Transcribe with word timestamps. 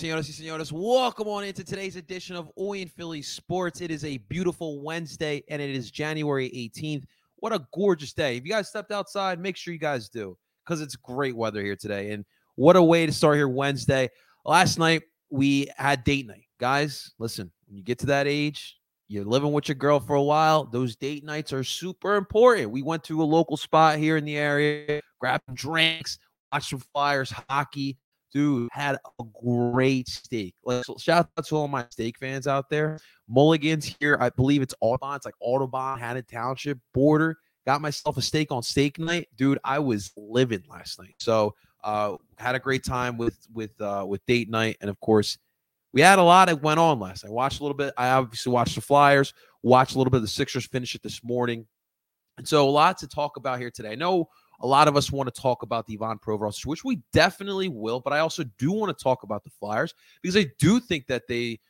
Señoras 0.00 0.30
y 0.30 0.32
señores? 0.32 0.72
Welcome 0.72 1.28
on 1.28 1.44
into 1.44 1.62
today's 1.62 1.96
edition 1.96 2.34
of 2.34 2.50
Oi 2.58 2.80
and 2.80 2.90
Philly 2.90 3.20
Sports. 3.20 3.82
It 3.82 3.90
is 3.90 4.02
a 4.02 4.16
beautiful 4.16 4.80
Wednesday, 4.80 5.42
and 5.50 5.60
it 5.60 5.68
is 5.68 5.90
January 5.90 6.48
18th. 6.48 7.04
What 7.36 7.52
a 7.52 7.66
gorgeous 7.74 8.14
day. 8.14 8.38
If 8.38 8.46
you 8.46 8.50
guys 8.50 8.70
stepped 8.70 8.92
outside, 8.92 9.38
make 9.38 9.58
sure 9.58 9.74
you 9.74 9.78
guys 9.78 10.08
do 10.08 10.38
because 10.64 10.80
it's 10.80 10.96
great 10.96 11.36
weather 11.36 11.62
here 11.62 11.76
today. 11.76 12.12
And 12.12 12.24
what 12.54 12.76
a 12.76 12.82
way 12.82 13.04
to 13.04 13.12
start 13.12 13.36
here 13.36 13.46
Wednesday. 13.46 14.08
Last 14.46 14.78
night, 14.78 15.02
we 15.28 15.68
had 15.76 16.02
date 16.02 16.26
night. 16.26 16.46
Guys, 16.58 17.12
listen, 17.18 17.52
when 17.66 17.76
you 17.76 17.84
get 17.84 17.98
to 17.98 18.06
that 18.06 18.26
age, 18.26 18.78
you're 19.08 19.26
living 19.26 19.52
with 19.52 19.68
your 19.68 19.74
girl 19.74 20.00
for 20.00 20.16
a 20.16 20.22
while, 20.22 20.64
those 20.64 20.96
date 20.96 21.24
nights 21.24 21.52
are 21.52 21.62
super 21.62 22.16
important. 22.16 22.70
We 22.70 22.80
went 22.80 23.04
to 23.04 23.22
a 23.22 23.24
local 23.24 23.58
spot 23.58 23.98
here 23.98 24.16
in 24.16 24.24
the 24.24 24.38
area, 24.38 25.02
grabbed 25.20 25.52
drinks, 25.52 26.18
watched 26.50 26.70
some 26.70 26.82
flyers, 26.94 27.34
hockey 27.50 27.98
dude 28.32 28.68
had 28.72 28.96
a 29.18 29.24
great 29.42 30.08
steak. 30.08 30.54
Like 30.64 30.84
so 30.84 30.96
shout 30.98 31.28
out 31.36 31.46
to 31.46 31.56
all 31.56 31.68
my 31.68 31.86
steak 31.90 32.18
fans 32.18 32.46
out 32.46 32.68
there. 32.70 32.98
Mulligan's 33.28 33.96
here. 34.00 34.16
I 34.20 34.30
believe 34.30 34.62
it's 34.62 34.74
Audubon. 34.80 35.16
It's 35.16 35.24
like 35.24 35.34
Audubon, 35.40 35.98
Haddon 35.98 36.24
Township 36.30 36.78
border. 36.92 37.38
Got 37.66 37.80
myself 37.80 38.16
a 38.16 38.22
steak 38.22 38.50
on 38.50 38.62
steak 38.62 38.98
night, 38.98 39.28
dude. 39.36 39.58
I 39.64 39.78
was 39.78 40.12
living 40.16 40.62
last 40.68 40.98
night. 40.98 41.14
So 41.18 41.54
uh 41.84 42.16
had 42.38 42.54
a 42.54 42.58
great 42.58 42.84
time 42.84 43.16
with 43.16 43.38
with 43.52 43.78
uh 43.80 44.04
with 44.06 44.24
date 44.26 44.50
night. 44.50 44.76
And 44.80 44.90
of 44.90 44.98
course, 45.00 45.38
we 45.92 46.00
had 46.00 46.18
a 46.18 46.22
lot 46.22 46.48
that 46.48 46.62
went 46.62 46.80
on 46.80 46.98
last 47.00 47.24
night. 47.24 47.30
I 47.30 47.32
watched 47.32 47.60
a 47.60 47.62
little 47.62 47.76
bit. 47.76 47.94
I 47.96 48.10
obviously 48.10 48.52
watched 48.52 48.74
the 48.74 48.80
Flyers, 48.80 49.34
watched 49.62 49.94
a 49.94 49.98
little 49.98 50.10
bit 50.10 50.18
of 50.18 50.22
the 50.22 50.28
Sixers 50.28 50.66
finish 50.66 50.94
it 50.94 51.02
this 51.02 51.22
morning. 51.24 51.66
And 52.38 52.48
so 52.48 52.66
a 52.66 52.70
lot 52.70 52.96
to 52.98 53.08
talk 53.08 53.36
about 53.36 53.58
here 53.58 53.70
today. 53.70 53.90
I 53.92 53.96
know 53.96 54.28
a 54.60 54.66
lot 54.66 54.88
of 54.88 54.96
us 54.96 55.10
want 55.10 55.32
to 55.32 55.40
talk 55.40 55.62
about 55.62 55.86
the 55.86 55.98
Ivan 56.00 56.18
Provorov, 56.18 56.64
which 56.66 56.84
we 56.84 57.00
definitely 57.12 57.68
will, 57.68 58.00
but 58.00 58.12
I 58.12 58.18
also 58.18 58.44
do 58.58 58.72
want 58.72 58.96
to 58.96 59.02
talk 59.02 59.22
about 59.22 59.42
the 59.44 59.50
Flyers 59.50 59.94
because 60.22 60.36
I 60.36 60.46
do 60.58 60.80
think 60.80 61.06
that 61.06 61.26
they 61.28 61.60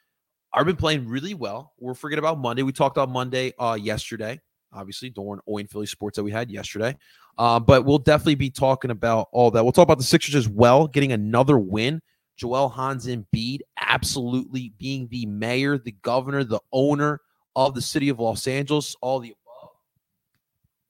are 0.53 0.65
been 0.65 0.77
playing 0.77 1.09
really 1.09 1.35
well. 1.35 1.73
We're 1.79 1.95
forgetting 1.95 2.25
about 2.25 2.39
Monday. 2.39 2.63
We 2.63 2.73
talked 2.73 2.97
about 2.97 3.09
Monday 3.09 3.53
uh, 3.59 3.79
yesterday, 3.81 4.41
obviously 4.73 5.11
during 5.11 5.41
Owen 5.47 5.69
Philly 5.69 5.87
Sports 5.87 6.17
that 6.17 6.25
we 6.25 6.33
had 6.33 6.51
yesterday. 6.51 6.97
Uh, 7.39 7.61
but 7.61 7.85
we'll 7.85 7.99
definitely 7.99 8.35
be 8.35 8.51
talking 8.51 8.91
about 8.91 9.29
all 9.33 9.51
that. 9.53 9.63
We'll 9.63 9.73
talk 9.73 9.85
about 9.85 9.99
the 9.99 10.05
Sixers 10.05 10.35
as 10.35 10.49
well, 10.49 10.87
getting 10.89 11.13
another 11.13 11.59
win. 11.59 12.01
Joel 12.37 12.69
Hans 12.71 13.07
Embiid 13.07 13.61
absolutely 13.79 14.73
being 14.79 15.09
the 15.11 15.27
mayor, 15.27 15.79
the 15.79 15.93
governor, 16.03 16.43
the 16.43 16.61
owner 16.73 17.21
of 17.55 17.75
the 17.75 17.83
city 17.83 18.09
of 18.09 18.19
Los 18.19 18.47
Angeles, 18.47 18.97
all 19.01 19.21
the 19.21 19.29
above. 19.29 19.71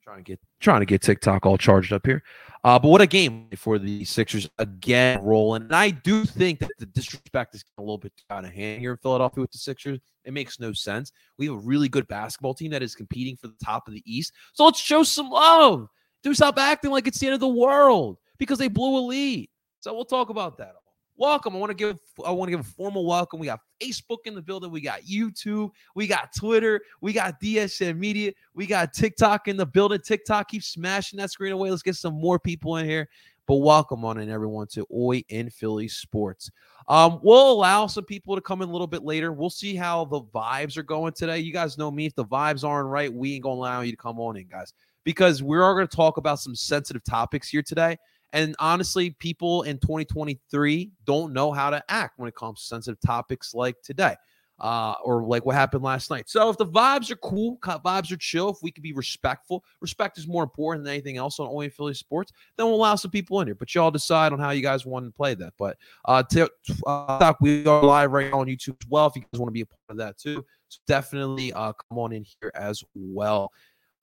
Trying 0.05 0.19
to 0.19 0.23
get 0.23 0.41
trying 0.61 0.81
to 0.81 0.87
get 0.87 1.03
TikTok 1.03 1.47
all 1.47 1.59
charged 1.59 1.93
up 1.93 2.07
here. 2.07 2.23
Uh, 2.63 2.79
but 2.79 2.89
what 2.89 3.01
a 3.01 3.07
game 3.07 3.49
for 3.57 3.79
the 3.79 4.05
Sixers 4.05 4.49
again 4.59 5.23
rolling. 5.23 5.63
And 5.63 5.75
I 5.75 5.91
do 5.91 6.25
think 6.27 6.59
that 6.61 6.71
the 6.79 6.87
disrespect 6.87 7.55
is 7.55 7.65
a 7.79 7.81
little 7.81 7.97
bit 7.97 8.13
out 8.29 8.45
of 8.45 8.53
hand 8.53 8.81
here 8.81 8.93
in 8.93 8.99
Philadelphia 8.99 9.41
with 9.41 9.51
the 9.51 9.59
Sixers. 9.59 9.99
It 10.27 10.35
makes 10.35 10.61
no 10.61 10.75
sense. 10.75 11.11
We 11.39 11.47
have 11.47 11.55
a 11.55 11.59
really 11.59 11.89
good 11.89 12.07
basketball 12.07 12.53
team 12.53 12.71
that 12.73 12.83
is 12.83 12.95
competing 12.95 13.37
for 13.37 13.49
the 13.49 13.57
top 13.65 13.89
of 13.89 13.95
the 13.95 14.03
East. 14.05 14.35
So 14.53 14.67
let's 14.67 14.79
show 14.79 15.03
some 15.03 15.31
love. 15.31 15.89
Do 16.23 16.35
stop 16.35 16.59
acting 16.59 16.91
like 16.91 17.07
it's 17.07 17.19
the 17.19 17.29
end 17.29 17.35
of 17.35 17.41
the 17.41 17.49
world 17.49 18.19
because 18.39 18.59
they 18.59 18.69
blew 18.69 18.99
a 18.99 19.01
lead. 19.07 19.49
So 19.81 19.95
we'll 19.95 20.05
talk 20.05 20.29
about 20.29 20.59
that 20.59 20.75
welcome. 21.21 21.55
I 21.55 21.59
want 21.59 21.71
to 21.71 21.75
give 21.75 21.99
I 22.27 22.33
want 22.33 22.49
to 22.49 22.57
give 22.57 22.67
a 22.67 22.71
formal 22.71 23.07
welcome. 23.07 23.39
We 23.39 23.47
got 23.47 23.61
Facebook 23.81 24.19
in 24.27 24.35
the 24.35 24.43
building, 24.43 24.71
we 24.71 24.81
got 24.81 25.03
YouTube, 25.03 25.71
we 25.95 26.07
got 26.07 26.35
Twitter, 26.35 26.81
we 27.01 27.13
got 27.13 27.41
DSN 27.41 27.97
Media, 27.97 28.33
we 28.55 28.67
got 28.67 28.93
TikTok 28.93 29.49
in 29.49 29.57
the 29.57 29.67
building. 29.67 30.01
TikTok 30.01 30.49
keep 30.49 30.63
smashing 30.63 31.19
that 31.19 31.31
screen 31.31 31.53
away. 31.53 31.71
Let's 31.71 31.83
get 31.83 31.97
some 31.97 32.15
more 32.15 32.39
people 32.39 32.77
in 32.77 32.87
here. 32.87 33.09
But 33.47 33.57
welcome 33.57 34.05
on 34.05 34.19
in 34.19 34.31
everyone 34.31 34.69
to 34.69 34.87
Oi 34.95 35.25
in 35.29 35.51
Philly 35.51 35.89
Sports. 35.89 36.51
Um, 36.87 37.19
we'll 37.23 37.51
allow 37.51 37.87
some 37.87 38.05
people 38.05 38.37
to 38.37 38.41
come 38.41 38.63
in 38.63 38.69
a 38.69 38.73
little 38.73 38.87
bit 38.87 39.03
later. 39.03 39.33
We'll 39.33 39.51
see 39.51 39.75
how 39.75 40.05
the 40.05 40.21
vibes 40.21 40.77
are 40.77 40.83
going 40.85 41.13
today. 41.15 41.39
You 41.39 41.53
guys 41.53 41.77
know 41.77 41.91
me. 41.91 42.07
If 42.07 42.15
the 42.15 42.25
vibes 42.25 42.63
aren't 42.63 42.89
right, 42.89 43.13
we 43.13 43.35
ain't 43.35 43.43
gonna 43.43 43.57
allow 43.57 43.81
you 43.81 43.91
to 43.91 43.97
come 43.97 44.21
on 44.21 44.37
in, 44.37 44.47
guys, 44.47 44.73
because 45.05 45.43
we 45.43 45.59
are 45.59 45.75
gonna 45.75 45.87
talk 45.87 46.17
about 46.17 46.39
some 46.39 46.55
sensitive 46.55 47.03
topics 47.03 47.49
here 47.49 47.63
today. 47.63 47.97
And 48.33 48.55
honestly, 48.59 49.11
people 49.11 49.63
in 49.63 49.79
2023 49.79 50.93
don't 51.05 51.33
know 51.33 51.53
how 51.53 51.71
to 51.71 51.83
act 51.89 52.19
when 52.19 52.29
it 52.29 52.35
comes 52.35 52.61
to 52.61 52.67
sensitive 52.67 53.01
topics 53.05 53.55
like 53.55 53.77
today. 53.83 54.15
Uh, 54.59 54.93
or 55.03 55.25
like 55.25 55.47
what 55.47 55.55
happened 55.55 55.83
last 55.83 56.11
night. 56.11 56.29
So 56.29 56.51
if 56.51 56.59
the 56.59 56.67
vibes 56.67 57.11
are 57.11 57.17
cool, 57.17 57.57
vibes 57.63 58.13
are 58.13 58.19
chill, 58.19 58.51
if 58.51 58.59
we 58.63 58.71
can 58.71 58.83
be 58.83 58.93
respectful, 58.93 59.65
respect 59.81 60.19
is 60.19 60.29
more 60.29 60.43
important 60.43 60.85
than 60.85 60.93
anything 60.93 61.17
else 61.17 61.41
on 61.41 61.49
Only 61.49 61.71
Philly 61.71 61.95
Sports, 61.95 62.31
then 62.59 62.67
we'll 62.67 62.75
allow 62.75 62.95
some 62.95 63.11
people 63.11 63.41
in 63.41 63.49
here. 63.49 63.55
But 63.55 63.75
y'all 63.75 63.91
decide 63.91 64.35
on 64.35 64.39
how 64.39 64.51
you 64.51 64.61
guys 64.61 64.85
want 64.85 65.07
to 65.07 65.13
play 65.13 65.35
that. 65.37 65.55
But 65.59 65.79
uh, 66.05 66.23
t- 66.31 66.47
uh 66.87 67.33
we 67.41 67.65
are 67.65 67.83
live 67.83 68.13
right 68.13 68.31
now 68.31 68.41
on 68.41 68.49
YouTube 68.49 68.77
as 68.83 68.89
well. 68.91 69.07
If 69.07 69.17
you 69.17 69.23
guys 69.23 69.41
want 69.41 69.49
to 69.49 69.55
be 69.55 69.63
a 69.63 69.67
part 69.67 69.81
of 69.89 69.97
that 69.97 70.19
too, 70.19 70.45
so 70.69 70.79
definitely 70.87 71.55
uh, 71.55 71.73
come 71.73 71.99
on 71.99 72.13
in 72.13 72.27
here 72.41 72.53
as 72.55 72.85
well. 72.95 73.51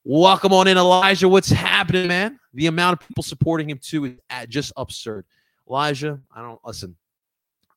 Welcome 0.10 0.54
on 0.54 0.70
in, 0.70 0.78
Elijah. 0.78 1.28
What's 1.28 1.50
happening, 1.50 2.08
man? 2.08 2.40
The 2.54 2.68
amount 2.68 2.94
of 2.94 3.06
people 3.06 3.24
supporting 3.24 3.70
him 3.70 3.78
too 3.78 4.06
is 4.06 4.14
just 4.48 4.72
absurd. 4.78 5.26
Elijah, 5.70 6.22
I 6.34 6.42
don't 6.42 6.62
listen. 6.64 6.96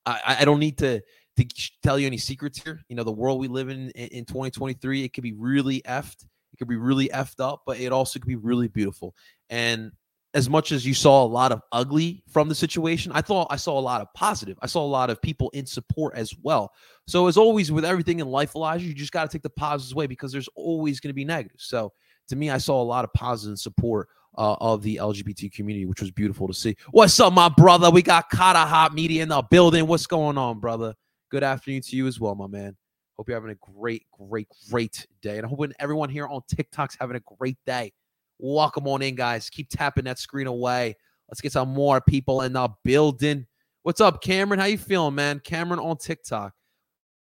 I, 0.05 0.37
I 0.39 0.45
don't 0.45 0.59
need 0.59 0.77
to 0.77 1.01
to 1.35 1.45
tell 1.83 1.99
you 1.99 2.07
any 2.07 2.17
secrets 2.17 2.63
here. 2.63 2.79
You 2.87 2.95
know, 2.95 3.03
the 3.03 3.11
world 3.11 3.41
we 3.41 3.49
live 3.49 3.67
in 3.67 3.89
in 3.91 4.23
2023, 4.23 5.03
it 5.03 5.11
could 5.13 5.23
be 5.23 5.33
really 5.33 5.81
effed. 5.81 6.23
It 6.53 6.57
could 6.57 6.69
be 6.69 6.77
really 6.77 7.09
effed 7.09 7.41
up, 7.41 7.63
but 7.65 7.81
it 7.81 7.91
also 7.91 8.17
could 8.17 8.29
be 8.29 8.37
really 8.37 8.69
beautiful. 8.69 9.13
And 9.49 9.91
as 10.33 10.49
much 10.49 10.71
as 10.71 10.85
you 10.85 10.93
saw 10.93 11.25
a 11.25 11.27
lot 11.27 11.51
of 11.51 11.61
ugly 11.73 12.23
from 12.29 12.47
the 12.47 12.55
situation, 12.55 13.11
I 13.13 13.19
thought 13.19 13.47
I 13.49 13.57
saw 13.57 13.77
a 13.77 13.81
lot 13.81 13.99
of 13.99 14.07
positive. 14.13 14.57
I 14.61 14.67
saw 14.67 14.85
a 14.85 14.87
lot 14.87 15.09
of 15.09 15.21
people 15.21 15.49
in 15.49 15.65
support 15.65 16.15
as 16.15 16.33
well. 16.41 16.71
So 17.07 17.27
as 17.27 17.35
always 17.35 17.73
with 17.73 17.83
everything 17.83 18.21
in 18.21 18.27
life, 18.27 18.55
Elijah, 18.55 18.85
you 18.85 18.93
just 18.93 19.11
got 19.11 19.29
to 19.29 19.29
take 19.29 19.43
the 19.43 19.49
positives 19.49 19.91
away 19.91 20.07
because 20.07 20.31
there's 20.31 20.47
always 20.55 21.01
going 21.01 21.09
to 21.09 21.13
be 21.13 21.25
negatives. 21.25 21.65
So 21.65 21.91
to 22.29 22.35
me, 22.35 22.49
I 22.49 22.57
saw 22.57 22.81
a 22.81 22.83
lot 22.83 23.03
of 23.03 23.13
positive 23.13 23.59
support 23.59 24.09
uh, 24.37 24.55
of 24.61 24.81
the 24.81 24.97
LGBT 24.97 25.51
community, 25.51 25.85
which 25.85 26.01
was 26.01 26.11
beautiful 26.11 26.47
to 26.47 26.53
see. 26.53 26.75
What's 26.91 27.19
up, 27.19 27.33
my 27.33 27.49
brother? 27.49 27.89
We 27.91 28.01
got 28.01 28.29
Kata 28.29 28.59
Hot 28.59 28.93
Media 28.93 29.23
in 29.23 29.29
the 29.29 29.41
building. 29.41 29.87
What's 29.87 30.07
going 30.07 30.37
on, 30.37 30.59
brother? 30.59 30.93
Good 31.29 31.43
afternoon 31.43 31.81
to 31.83 31.95
you 31.95 32.07
as 32.07 32.19
well, 32.19 32.35
my 32.35 32.47
man. 32.47 32.75
Hope 33.17 33.27
you're 33.29 33.37
having 33.37 33.51
a 33.51 33.73
great, 33.79 34.05
great, 34.11 34.47
great 34.69 35.05
day. 35.21 35.37
And 35.37 35.45
I 35.45 35.49
hope 35.49 35.59
everyone 35.79 36.09
here 36.09 36.27
on 36.27 36.41
TikTok's 36.47 36.97
having 36.99 37.17
a 37.17 37.35
great 37.37 37.57
day. 37.65 37.91
Welcome 38.39 38.87
on 38.87 39.01
in, 39.01 39.15
guys. 39.15 39.49
Keep 39.49 39.69
tapping 39.69 40.05
that 40.05 40.17
screen 40.17 40.47
away. 40.47 40.95
Let's 41.29 41.41
get 41.41 41.51
some 41.51 41.69
more 41.69 42.01
people 42.01 42.41
in 42.41 42.53
the 42.53 42.69
building. 42.83 43.45
What's 43.83 44.01
up, 44.01 44.21
Cameron? 44.21 44.59
How 44.59 44.65
you 44.65 44.77
feeling, 44.77 45.15
man? 45.15 45.39
Cameron 45.39 45.79
on 45.79 45.97
TikTok. 45.97 46.53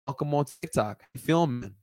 Welcome 0.07 0.33
on 0.33 0.45
TikTok. 0.45 1.01
How 1.01 1.07
you 1.13 1.21
feeling, 1.21 1.59
man? 1.59 1.75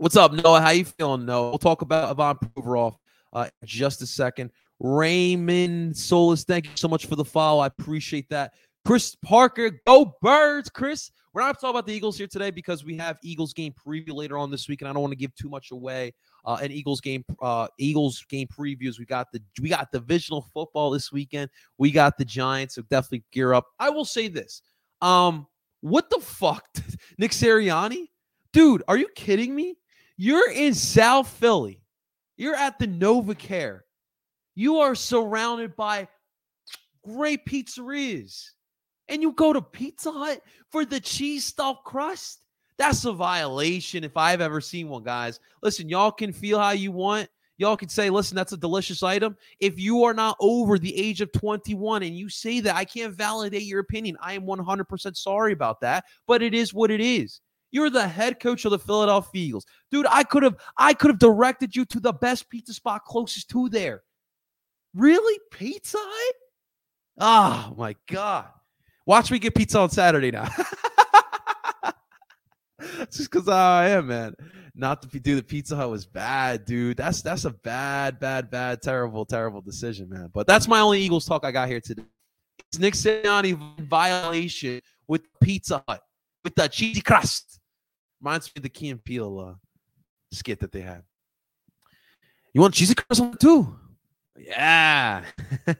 What's 0.00 0.16
up, 0.16 0.32
Noah? 0.32 0.62
How 0.62 0.70
you 0.70 0.86
feeling, 0.86 1.26
Noah? 1.26 1.50
We'll 1.50 1.58
talk 1.58 1.82
about 1.82 2.08
Ivan 2.08 2.38
Provorov 2.38 2.96
uh, 3.34 3.50
in 3.60 3.68
just 3.68 4.00
a 4.00 4.06
second. 4.06 4.50
Raymond 4.78 5.94
Solis, 5.94 6.42
thank 6.42 6.64
you 6.64 6.70
so 6.74 6.88
much 6.88 7.04
for 7.04 7.16
the 7.16 7.24
follow. 7.24 7.60
I 7.60 7.66
appreciate 7.66 8.26
that. 8.30 8.54
Chris 8.86 9.14
Parker, 9.16 9.78
go 9.86 10.16
birds, 10.22 10.70
Chris. 10.70 11.10
We're 11.34 11.42
not 11.42 11.60
talking 11.60 11.68
about 11.68 11.86
the 11.86 11.92
Eagles 11.92 12.16
here 12.16 12.28
today 12.28 12.50
because 12.50 12.82
we 12.82 12.96
have 12.96 13.18
Eagles 13.22 13.52
game 13.52 13.74
preview 13.74 14.14
later 14.14 14.38
on 14.38 14.50
this 14.50 14.70
week, 14.70 14.80
and 14.80 14.88
I 14.88 14.94
don't 14.94 15.02
want 15.02 15.12
to 15.12 15.18
give 15.18 15.34
too 15.34 15.50
much 15.50 15.70
away. 15.70 16.14
Uh, 16.46 16.56
an 16.62 16.72
Eagles 16.72 17.02
game, 17.02 17.22
uh, 17.42 17.68
Eagles 17.76 18.24
game 18.30 18.48
previews. 18.48 18.98
We 18.98 19.04
got 19.04 19.30
the 19.32 19.42
we 19.60 19.68
got 19.68 19.92
divisional 19.92 20.46
football 20.54 20.88
this 20.88 21.12
weekend. 21.12 21.50
We 21.76 21.90
got 21.90 22.16
the 22.16 22.24
Giants, 22.24 22.76
so 22.76 22.82
definitely 22.88 23.24
gear 23.32 23.52
up. 23.52 23.66
I 23.78 23.90
will 23.90 24.06
say 24.06 24.28
this: 24.28 24.62
um, 25.02 25.46
what 25.82 26.08
the 26.08 26.20
fuck, 26.20 26.64
Nick 27.18 27.32
Sirianni, 27.32 28.06
dude? 28.54 28.82
Are 28.88 28.96
you 28.96 29.06
kidding 29.14 29.54
me? 29.54 29.76
You're 30.22 30.50
in 30.50 30.74
South 30.74 31.28
Philly. 31.28 31.80
You're 32.36 32.54
at 32.54 32.78
the 32.78 32.86
NovaCare. 32.86 33.80
You 34.54 34.76
are 34.80 34.94
surrounded 34.94 35.74
by 35.76 36.08
great 37.02 37.46
pizzerias. 37.46 38.44
And 39.08 39.22
you 39.22 39.32
go 39.32 39.54
to 39.54 39.62
Pizza 39.62 40.12
Hut 40.12 40.42
for 40.70 40.84
the 40.84 41.00
cheese 41.00 41.46
stuffed 41.46 41.84
crust? 41.84 42.42
That's 42.76 43.06
a 43.06 43.12
violation 43.12 44.04
if 44.04 44.14
I've 44.14 44.42
ever 44.42 44.60
seen 44.60 44.90
one, 44.90 45.04
guys. 45.04 45.40
Listen, 45.62 45.88
y'all 45.88 46.12
can 46.12 46.34
feel 46.34 46.58
how 46.58 46.72
you 46.72 46.92
want. 46.92 47.26
Y'all 47.56 47.78
can 47.78 47.88
say, 47.88 48.10
listen, 48.10 48.36
that's 48.36 48.52
a 48.52 48.58
delicious 48.58 49.02
item. 49.02 49.38
If 49.58 49.78
you 49.78 50.04
are 50.04 50.12
not 50.12 50.36
over 50.38 50.78
the 50.78 50.94
age 50.94 51.22
of 51.22 51.32
21 51.32 52.02
and 52.02 52.14
you 52.14 52.28
say 52.28 52.60
that, 52.60 52.76
I 52.76 52.84
can't 52.84 53.14
validate 53.14 53.62
your 53.62 53.80
opinion. 53.80 54.18
I 54.20 54.34
am 54.34 54.42
100% 54.42 55.16
sorry 55.16 55.54
about 55.54 55.80
that, 55.80 56.04
but 56.26 56.42
it 56.42 56.52
is 56.52 56.74
what 56.74 56.90
it 56.90 57.00
is. 57.00 57.40
You're 57.72 57.90
the 57.90 58.06
head 58.06 58.40
coach 58.40 58.64
of 58.64 58.70
the 58.72 58.78
Philadelphia 58.78 59.42
Eagles. 59.42 59.66
Dude, 59.90 60.06
I 60.10 60.24
could 60.24 60.42
have 60.42 60.56
I 60.76 60.94
could 60.94 61.10
have 61.10 61.18
directed 61.18 61.76
you 61.76 61.84
to 61.86 62.00
the 62.00 62.12
best 62.12 62.48
pizza 62.50 62.74
spot 62.74 63.04
closest 63.04 63.50
to 63.50 63.68
there. 63.68 64.02
Really? 64.94 65.38
Pizza? 65.52 65.98
Oh 67.18 67.74
my 67.76 67.94
god. 68.08 68.46
Watch 69.06 69.30
me 69.30 69.38
get 69.38 69.54
pizza 69.54 69.78
on 69.78 69.90
Saturday 69.90 70.30
now. 70.30 70.48
Just 73.10 73.30
because 73.30 73.48
I 73.48 73.88
am, 73.90 74.08
man. 74.08 74.34
Not 74.74 75.02
to 75.02 75.20
do 75.20 75.36
the 75.36 75.42
Pizza 75.42 75.76
Hut 75.76 75.90
was 75.90 76.06
bad, 76.06 76.64
dude. 76.64 76.96
That's 76.96 77.20
that's 77.22 77.44
a 77.44 77.50
bad, 77.50 78.18
bad, 78.20 78.50
bad, 78.50 78.80
terrible, 78.82 79.26
terrible 79.26 79.60
decision, 79.60 80.08
man. 80.08 80.30
But 80.32 80.46
that's 80.46 80.66
my 80.68 80.80
only 80.80 81.00
Eagles 81.00 81.26
talk 81.26 81.44
I 81.44 81.50
got 81.50 81.68
here 81.68 81.80
today. 81.80 82.04
It's 82.68 82.78
Nick 82.78 82.94
Sirianni 82.94 83.58
violation 83.80 84.80
with 85.08 85.22
Pizza 85.40 85.82
Hut 85.88 86.02
with 86.44 86.54
the 86.54 86.68
cheesy 86.68 87.00
crust. 87.00 87.59
Reminds 88.20 88.48
me 88.48 88.52
of 88.56 88.62
the 88.62 88.68
Key 88.68 88.90
and 88.90 89.02
Peele 89.02 89.38
uh, 89.38 89.54
skit 90.32 90.60
that 90.60 90.72
they 90.72 90.82
had. 90.82 91.02
You 92.52 92.60
want 92.60 92.74
cheesy 92.74 92.94
on 93.20 93.36
too? 93.38 93.76
Yeah. 94.36 95.24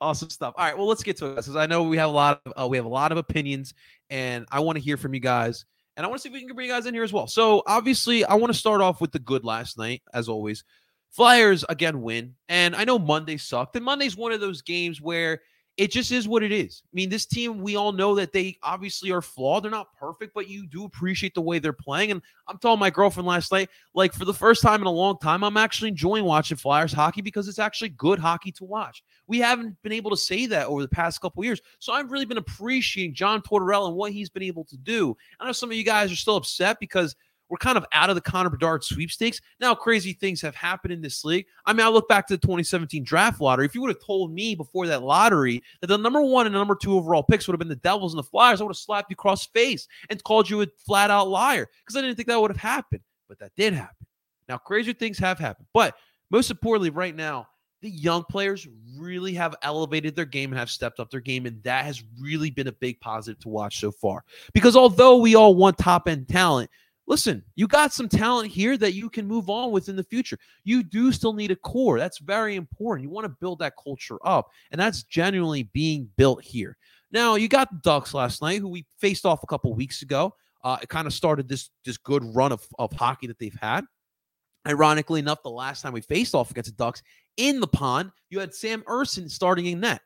awesome 0.00 0.30
stuff. 0.30 0.54
All 0.56 0.64
right, 0.64 0.76
well, 0.76 0.86
let's 0.86 1.02
get 1.02 1.16
to 1.18 1.26
it 1.26 1.36
because 1.36 1.56
I 1.56 1.66
know 1.66 1.82
we 1.84 1.96
have 1.96 2.08
a 2.08 2.12
lot 2.12 2.40
of 2.44 2.52
uh, 2.56 2.68
we 2.68 2.76
have 2.76 2.86
a 2.86 2.90
lot 2.90 3.12
of 3.12 3.18
opinions, 3.18 3.74
and 4.10 4.46
I 4.50 4.60
want 4.60 4.76
to 4.76 4.84
hear 4.84 4.96
from 4.96 5.14
you 5.14 5.20
guys, 5.20 5.64
and 5.96 6.04
I 6.04 6.08
want 6.08 6.20
to 6.20 6.22
see 6.22 6.28
if 6.28 6.32
we 6.34 6.46
can 6.46 6.54
bring 6.54 6.68
you 6.68 6.72
guys 6.72 6.86
in 6.86 6.94
here 6.94 7.02
as 7.02 7.12
well. 7.12 7.26
So 7.26 7.62
obviously, 7.66 8.24
I 8.24 8.34
want 8.34 8.52
to 8.52 8.58
start 8.58 8.80
off 8.80 9.00
with 9.00 9.12
the 9.12 9.18
good 9.18 9.44
last 9.44 9.78
night, 9.78 10.02
as 10.12 10.28
always. 10.28 10.64
Flyers 11.10 11.64
again 11.68 12.02
win, 12.02 12.34
and 12.48 12.74
I 12.74 12.84
know 12.84 12.98
Monday 12.98 13.36
sucked, 13.36 13.76
and 13.76 13.84
Monday's 13.84 14.16
one 14.16 14.32
of 14.32 14.40
those 14.40 14.62
games 14.62 15.00
where 15.00 15.40
it 15.76 15.90
just 15.90 16.12
is 16.12 16.28
what 16.28 16.44
it 16.44 16.52
is. 16.52 16.82
I 16.84 16.90
mean, 16.92 17.08
this 17.08 17.26
team, 17.26 17.58
we 17.60 17.74
all 17.74 17.90
know 17.90 18.14
that 18.14 18.32
they 18.32 18.58
obviously 18.62 19.10
are 19.10 19.20
flawed. 19.20 19.64
They're 19.64 19.70
not 19.70 19.92
perfect, 19.98 20.32
but 20.32 20.48
you 20.48 20.66
do 20.66 20.84
appreciate 20.84 21.34
the 21.34 21.40
way 21.40 21.58
they're 21.58 21.72
playing. 21.72 22.12
And 22.12 22.22
I'm 22.46 22.58
telling 22.58 22.78
my 22.78 22.90
girlfriend 22.90 23.26
last 23.26 23.50
night, 23.50 23.70
like 23.92 24.12
for 24.12 24.24
the 24.24 24.34
first 24.34 24.62
time 24.62 24.80
in 24.80 24.86
a 24.86 24.92
long 24.92 25.18
time, 25.18 25.42
I'm 25.42 25.56
actually 25.56 25.88
enjoying 25.88 26.24
watching 26.24 26.56
Flyers 26.56 26.92
hockey 26.92 27.22
because 27.22 27.48
it's 27.48 27.58
actually 27.58 27.88
good 27.90 28.20
hockey 28.20 28.52
to 28.52 28.64
watch. 28.64 29.02
We 29.26 29.38
haven't 29.38 29.80
been 29.82 29.92
able 29.92 30.10
to 30.10 30.16
say 30.16 30.46
that 30.46 30.68
over 30.68 30.80
the 30.80 30.88
past 30.88 31.20
couple 31.20 31.44
years. 31.44 31.60
So 31.80 31.92
I've 31.92 32.12
really 32.12 32.26
been 32.26 32.38
appreciating 32.38 33.14
John 33.14 33.42
Tortorella 33.42 33.88
and 33.88 33.96
what 33.96 34.12
he's 34.12 34.30
been 34.30 34.44
able 34.44 34.64
to 34.66 34.76
do. 34.76 35.16
I 35.40 35.46
know 35.46 35.52
some 35.52 35.70
of 35.70 35.76
you 35.76 35.84
guys 35.84 36.12
are 36.12 36.16
still 36.16 36.36
upset 36.36 36.78
because 36.78 37.16
we're 37.48 37.58
kind 37.58 37.76
of 37.76 37.84
out 37.92 38.08
of 38.08 38.16
the 38.16 38.20
Connor 38.20 38.50
Bedard 38.50 38.82
sweepstakes. 38.82 39.40
Now, 39.60 39.74
crazy 39.74 40.12
things 40.12 40.40
have 40.40 40.54
happened 40.54 40.92
in 40.92 41.00
this 41.00 41.24
league. 41.24 41.46
I 41.66 41.72
mean, 41.72 41.84
I 41.84 41.88
look 41.88 42.08
back 42.08 42.26
to 42.28 42.34
the 42.34 42.40
2017 42.40 43.04
draft 43.04 43.40
lottery. 43.40 43.66
If 43.66 43.74
you 43.74 43.82
would 43.82 43.90
have 43.90 44.04
told 44.04 44.32
me 44.32 44.54
before 44.54 44.86
that 44.86 45.02
lottery 45.02 45.62
that 45.80 45.88
the 45.88 45.98
number 45.98 46.22
one 46.22 46.46
and 46.46 46.54
number 46.54 46.74
two 46.74 46.94
overall 46.94 47.22
picks 47.22 47.46
would 47.46 47.52
have 47.52 47.58
been 47.58 47.68
the 47.68 47.76
Devils 47.76 48.14
and 48.14 48.18
the 48.18 48.28
Flyers, 48.28 48.60
I 48.60 48.64
would 48.64 48.70
have 48.70 48.76
slapped 48.76 49.10
you 49.10 49.14
across 49.14 49.46
the 49.46 49.58
face 49.58 49.86
and 50.08 50.22
called 50.24 50.48
you 50.48 50.62
a 50.62 50.66
flat 50.86 51.10
out 51.10 51.28
liar 51.28 51.68
because 51.84 51.96
I 51.96 52.00
didn't 52.00 52.16
think 52.16 52.28
that 52.28 52.40
would 52.40 52.50
have 52.50 52.60
happened. 52.60 53.02
But 53.28 53.38
that 53.40 53.52
did 53.56 53.74
happen. 53.74 54.06
Now, 54.48 54.58
crazy 54.58 54.92
things 54.92 55.18
have 55.18 55.38
happened. 55.38 55.66
But 55.72 55.94
most 56.30 56.50
importantly, 56.50 56.90
right 56.90 57.14
now, 57.14 57.48
the 57.82 57.90
young 57.90 58.24
players 58.24 58.66
really 58.96 59.34
have 59.34 59.54
elevated 59.62 60.16
their 60.16 60.24
game 60.24 60.50
and 60.50 60.58
have 60.58 60.70
stepped 60.70 61.00
up 61.00 61.10
their 61.10 61.20
game. 61.20 61.44
And 61.44 61.62
that 61.64 61.84
has 61.84 62.02
really 62.18 62.50
been 62.50 62.68
a 62.68 62.72
big 62.72 62.98
positive 63.00 63.38
to 63.40 63.48
watch 63.50 63.78
so 63.78 63.92
far. 63.92 64.24
Because 64.54 64.74
although 64.74 65.18
we 65.18 65.34
all 65.34 65.54
want 65.54 65.76
top 65.76 66.08
end 66.08 66.28
talent, 66.28 66.70
listen, 67.06 67.42
you 67.54 67.66
got 67.66 67.92
some 67.92 68.08
talent 68.08 68.50
here 68.50 68.76
that 68.78 68.94
you 68.94 69.10
can 69.10 69.26
move 69.26 69.50
on 69.50 69.70
with 69.70 69.88
in 69.88 69.96
the 69.96 70.02
future. 70.02 70.38
You 70.64 70.82
do 70.82 71.12
still 71.12 71.32
need 71.32 71.50
a 71.50 71.56
core. 71.56 71.98
That's 71.98 72.18
very 72.18 72.56
important. 72.56 73.04
You 73.04 73.10
want 73.10 73.26
to 73.26 73.36
build 73.40 73.58
that 73.60 73.74
culture 73.82 74.18
up, 74.24 74.48
and 74.70 74.80
that's 74.80 75.02
genuinely 75.04 75.64
being 75.64 76.08
built 76.16 76.42
here. 76.42 76.76
Now, 77.10 77.36
you 77.36 77.48
got 77.48 77.70
the 77.70 77.78
Ducks 77.82 78.14
last 78.14 78.42
night, 78.42 78.60
who 78.60 78.68
we 78.68 78.86
faced 78.98 79.24
off 79.24 79.42
a 79.42 79.46
couple 79.46 79.72
weeks 79.74 80.02
ago. 80.02 80.34
Uh, 80.62 80.78
it 80.82 80.88
kind 80.88 81.06
of 81.06 81.12
started 81.12 81.48
this 81.48 81.70
this 81.84 81.98
good 81.98 82.24
run 82.34 82.50
of, 82.50 82.66
of 82.78 82.92
hockey 82.92 83.26
that 83.26 83.38
they've 83.38 83.58
had. 83.60 83.84
Ironically 84.66 85.20
enough, 85.20 85.42
the 85.42 85.50
last 85.50 85.82
time 85.82 85.92
we 85.92 86.00
faced 86.00 86.34
off 86.34 86.50
against 86.50 86.70
the 86.70 86.76
Ducks 86.76 87.02
in 87.36 87.60
the 87.60 87.66
pond, 87.66 88.10
you 88.30 88.40
had 88.40 88.54
Sam 88.54 88.82
Ersson 88.88 89.30
starting 89.30 89.66
in 89.66 89.80
net. 89.80 90.00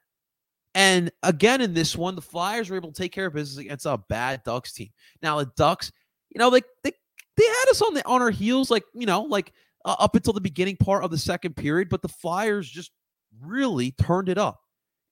And 0.74 1.10
again, 1.22 1.60
in 1.60 1.74
this 1.74 1.96
one, 1.96 2.14
the 2.14 2.22
Flyers 2.22 2.68
were 2.68 2.76
able 2.76 2.92
to 2.92 3.02
take 3.02 3.12
care 3.12 3.26
of 3.26 3.34
business 3.34 3.58
against 3.58 3.86
a 3.86 3.98
bad 4.08 4.42
Ducks 4.44 4.72
team. 4.72 4.90
Now, 5.22 5.38
the 5.38 5.50
Ducks 5.56 5.92
you 6.30 6.38
know, 6.38 6.48
like 6.48 6.64
they 6.84 6.92
they 7.36 7.46
had 7.46 7.64
us 7.70 7.82
on 7.82 7.94
the 7.94 8.06
on 8.06 8.22
our 8.22 8.30
heels, 8.30 8.70
like 8.70 8.84
you 8.94 9.06
know, 9.06 9.22
like 9.22 9.52
uh, 9.84 9.96
up 9.98 10.14
until 10.14 10.32
the 10.32 10.40
beginning 10.40 10.76
part 10.76 11.04
of 11.04 11.10
the 11.10 11.18
second 11.18 11.56
period, 11.56 11.88
but 11.88 12.02
the 12.02 12.08
Flyers 12.08 12.68
just 12.68 12.90
really 13.40 13.92
turned 13.92 14.28
it 14.28 14.38
up. 14.38 14.60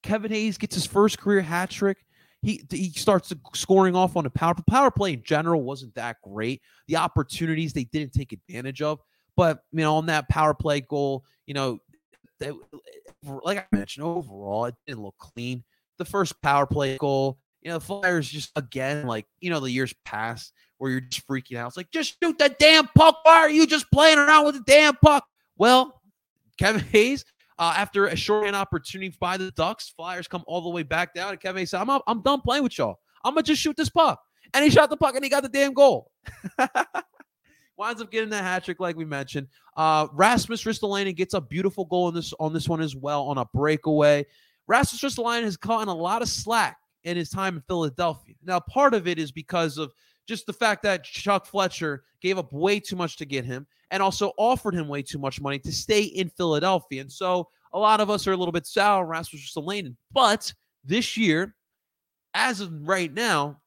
Kevin 0.03 0.31
Hayes 0.31 0.57
gets 0.57 0.75
his 0.75 0.85
first 0.85 1.19
career 1.19 1.41
hat 1.41 1.69
trick. 1.69 1.97
He 2.41 2.63
he 2.69 2.91
starts 2.91 3.33
scoring 3.55 3.95
off 3.95 4.15
on 4.15 4.23
the 4.23 4.29
power 4.29 4.53
power 4.69 4.91
play 4.91 5.13
in 5.13 5.23
general 5.23 5.63
wasn't 5.63 5.95
that 5.95 6.17
great. 6.23 6.61
The 6.87 6.97
opportunities 6.97 7.73
they 7.73 7.85
didn't 7.85 8.13
take 8.13 8.31
advantage 8.31 8.81
of, 8.81 8.99
but 9.35 9.59
you 9.71 9.79
know 9.79 9.95
on 9.95 10.05
that 10.05 10.29
power 10.29 10.53
play 10.53 10.81
goal, 10.81 11.23
you 11.47 11.55
know, 11.55 11.79
they, 12.39 12.51
like 13.23 13.57
I 13.57 13.75
mentioned, 13.75 14.05
overall 14.05 14.65
it 14.65 14.75
didn't 14.85 15.01
look 15.01 15.17
clean. 15.17 15.63
The 15.97 16.05
first 16.05 16.39
power 16.43 16.67
play 16.67 16.97
goal, 16.97 17.39
you 17.61 17.69
know, 17.69 17.79
the 17.79 17.85
Flyers 17.85 18.29
just 18.29 18.51
again 18.55 19.07
like 19.07 19.25
you 19.39 19.49
know 19.49 19.59
the 19.59 19.71
years 19.71 19.93
past 20.05 20.53
where 20.77 20.91
you're 20.91 21.01
just 21.01 21.27
freaking 21.27 21.57
out. 21.57 21.67
It's 21.67 21.77
like, 21.77 21.91
just 21.91 22.17
shoot 22.21 22.37
the 22.37 22.55
damn 22.59 22.87
puck. 22.95 23.19
Why 23.23 23.37
are 23.37 23.49
you 23.49 23.67
just 23.67 23.89
playing 23.91 24.17
around 24.17 24.45
with 24.45 24.55
the 24.55 24.63
damn 24.65 24.95
puck? 24.95 25.25
Well, 25.57 26.01
Kevin 26.57 26.81
Hayes, 26.91 27.25
uh, 27.59 27.73
after 27.75 28.05
a 28.05 28.15
short 28.15 28.43
shorthand 28.43 28.55
opportunity 28.55 29.15
by 29.19 29.37
the 29.37 29.51
Ducks, 29.51 29.89
Flyers 29.89 30.27
come 30.27 30.43
all 30.47 30.61
the 30.61 30.69
way 30.69 30.83
back 30.83 31.13
down. 31.13 31.31
And 31.31 31.39
Kevin 31.39 31.59
Hayes 31.59 31.71
said, 31.71 31.81
I'm, 31.81 31.89
up, 31.89 32.03
I'm 32.07 32.21
done 32.21 32.41
playing 32.41 32.63
with 32.63 32.77
y'all. 32.77 32.99
I'm 33.23 33.33
going 33.33 33.43
to 33.43 33.51
just 33.51 33.61
shoot 33.61 33.75
this 33.75 33.89
puck. 33.89 34.21
And 34.53 34.63
he 34.63 34.69
shot 34.69 34.89
the 34.89 34.97
puck 34.97 35.15
and 35.15 35.23
he 35.23 35.29
got 35.29 35.43
the 35.43 35.49
damn 35.49 35.73
goal. 35.73 36.11
Winds 37.77 38.01
up 38.01 38.11
getting 38.11 38.29
that 38.29 38.43
hat 38.43 38.63
trick, 38.63 38.79
like 38.79 38.95
we 38.95 39.05
mentioned. 39.05 39.47
Uh, 39.75 40.07
Rasmus 40.13 40.63
Ristolainen 40.63 41.15
gets 41.15 41.35
a 41.35 41.41
beautiful 41.41 41.85
goal 41.85 42.05
on 42.05 42.13
this 42.15 42.33
on 42.39 42.51
this 42.51 42.67
one 42.67 42.81
as 42.81 42.95
well 42.95 43.25
on 43.25 43.37
a 43.37 43.45
breakaway. 43.53 44.25
Rasmus 44.67 45.01
Ristolainen 45.01 45.43
has 45.43 45.57
caught 45.57 45.83
in 45.83 45.87
a 45.87 45.93
lot 45.93 46.23
of 46.23 46.29
slack 46.29 46.77
in 47.03 47.15
his 47.15 47.29
time 47.29 47.55
in 47.55 47.61
Philadelphia. 47.67 48.33
Now, 48.43 48.59
part 48.59 48.93
of 48.93 49.07
it 49.07 49.19
is 49.19 49.31
because 49.31 49.77
of 49.77 49.91
just 50.27 50.45
the 50.45 50.53
fact 50.53 50.83
that 50.83 51.03
Chuck 51.03 51.45
Fletcher 51.45 52.03
gave 52.21 52.37
up 52.37 52.51
way 52.51 52.79
too 52.79 52.95
much 52.95 53.17
to 53.17 53.25
get 53.25 53.45
him 53.45 53.65
and 53.91 54.03
also 54.03 54.33
offered 54.37 54.73
him 54.75 54.87
way 54.87 55.01
too 55.01 55.17
much 55.17 55.39
money 55.39 55.59
to 55.59 55.71
stay 55.71 56.03
in 56.03 56.29
Philadelphia. 56.29 57.01
And 57.01 57.11
so 57.11 57.47
a 57.73 57.79
lot 57.79 58.01
of 58.01 58.09
us 58.09 58.27
are 58.27 58.33
a 58.33 58.37
little 58.37 58.51
bit 58.51 58.67
sour 58.67 59.03
on 59.03 59.09
Rasmus 59.09 59.41
Ristolainen. 59.55 59.95
But 60.11 60.53
this 60.83 61.15
year, 61.15 61.55
as 62.33 62.59
of 62.59 62.71
right 62.87 63.13
now, 63.13 63.61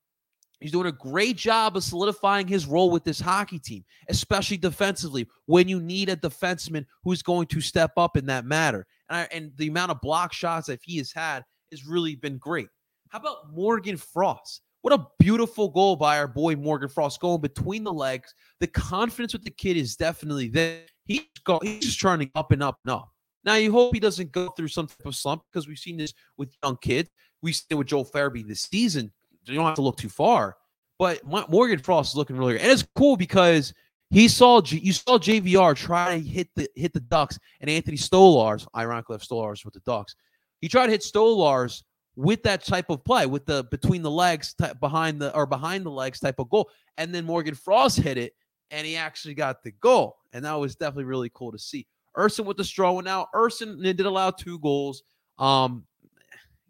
he's 0.60 0.72
doing 0.72 0.86
a 0.86 0.92
great 0.92 1.36
job 1.36 1.76
of 1.76 1.84
solidifying 1.84 2.46
his 2.46 2.66
role 2.66 2.90
with 2.90 3.04
this 3.04 3.20
hockey 3.20 3.58
team, 3.58 3.84
especially 4.08 4.58
defensively 4.58 5.26
when 5.46 5.68
you 5.68 5.80
need 5.80 6.10
a 6.10 6.16
defenseman 6.16 6.84
who's 7.02 7.22
going 7.22 7.46
to 7.46 7.60
step 7.60 7.92
up 7.96 8.16
in 8.16 8.26
that 8.26 8.44
matter. 8.44 8.86
And, 9.08 9.18
I, 9.18 9.28
and 9.34 9.52
the 9.56 9.68
amount 9.68 9.92
of 9.92 10.00
block 10.00 10.32
shots 10.32 10.66
that 10.66 10.80
he 10.82 10.98
has 10.98 11.12
had 11.12 11.44
has 11.70 11.86
really 11.86 12.16
been 12.16 12.36
great. 12.36 12.68
How 13.08 13.18
about 13.18 13.52
Morgan 13.52 13.96
Frost? 13.96 14.62
What 14.82 14.94
a 14.94 15.06
beautiful 15.18 15.68
goal 15.68 15.96
by 15.96 16.18
our 16.18 16.28
boy 16.28 16.56
Morgan 16.56 16.88
Frost 16.88 17.20
going 17.20 17.40
between 17.40 17.84
the 17.84 17.92
legs. 17.92 18.34
The 18.60 18.66
confidence 18.66 19.32
with 19.32 19.44
the 19.44 19.50
kid 19.50 19.76
is 19.76 19.94
definitely 19.94 20.48
there. 20.48 20.82
He's, 21.04 21.22
go, 21.44 21.60
he's 21.62 21.84
just 21.84 22.00
turning 22.00 22.30
up 22.34 22.52
and 22.52 22.62
up 22.62 22.78
and 22.84 22.92
up. 22.92 23.10
Now, 23.44 23.54
you 23.54 23.72
hope 23.72 23.94
he 23.94 24.00
doesn't 24.00 24.32
go 24.32 24.48
through 24.48 24.68
some 24.68 24.86
type 24.86 25.06
of 25.06 25.14
slump 25.14 25.42
because 25.50 25.68
we've 25.68 25.78
seen 25.78 25.96
this 25.96 26.12
with 26.36 26.54
young 26.62 26.76
kids. 26.78 27.10
We've 27.42 27.54
seen 27.54 27.66
it 27.70 27.74
with 27.74 27.88
Joel 27.88 28.04
Farabee 28.04 28.46
this 28.46 28.62
season. 28.62 29.12
You 29.44 29.54
don't 29.54 29.64
have 29.64 29.74
to 29.76 29.82
look 29.82 29.96
too 29.96 30.08
far. 30.08 30.56
But 30.98 31.20
Morgan 31.24 31.78
Frost 31.78 32.12
is 32.12 32.16
looking 32.16 32.36
really 32.36 32.54
good. 32.54 32.62
And 32.62 32.70
it's 32.70 32.86
cool 32.94 33.16
because 33.16 33.72
he 34.10 34.28
saw 34.28 34.60
you 34.66 34.92
saw 34.92 35.18
JVR 35.18 35.74
try 35.74 36.18
to 36.18 36.22
hit 36.22 36.48
the 36.56 36.68
hit 36.74 36.92
the 36.92 37.00
Ducks 37.00 37.38
and 37.60 37.70
Anthony 37.70 37.96
Stolarz, 37.96 38.66
ironically, 38.76 39.16
Stolarz 39.16 39.64
with 39.64 39.72
the 39.72 39.80
Ducks. 39.80 40.14
He 40.60 40.68
tried 40.68 40.86
to 40.86 40.92
hit 40.92 41.00
Stolarz 41.00 41.82
with 42.20 42.42
that 42.42 42.62
type 42.64 42.90
of 42.90 43.02
play, 43.04 43.24
with 43.26 43.46
the 43.46 43.64
between 43.70 44.02
the 44.02 44.10
legs 44.10 44.54
behind 44.80 45.20
the 45.20 45.34
or 45.34 45.46
behind 45.46 45.86
the 45.86 45.90
legs 45.90 46.20
type 46.20 46.38
of 46.38 46.50
goal. 46.50 46.68
And 46.98 47.14
then 47.14 47.24
Morgan 47.24 47.54
Frost 47.54 47.98
hit 47.98 48.18
it 48.18 48.34
and 48.70 48.86
he 48.86 48.96
actually 48.96 49.34
got 49.34 49.62
the 49.62 49.72
goal. 49.72 50.18
And 50.32 50.44
that 50.44 50.52
was 50.54 50.76
definitely 50.76 51.04
really 51.04 51.30
cool 51.34 51.50
to 51.50 51.58
see. 51.58 51.86
Ersson 52.16 52.44
with 52.44 52.58
the 52.58 52.64
straw. 52.64 52.98
And 52.98 53.06
now 53.06 53.28
Ersson 53.34 53.82
did 53.82 54.00
allow 54.00 54.30
two 54.30 54.58
goals. 54.58 55.02
Um, 55.38 55.84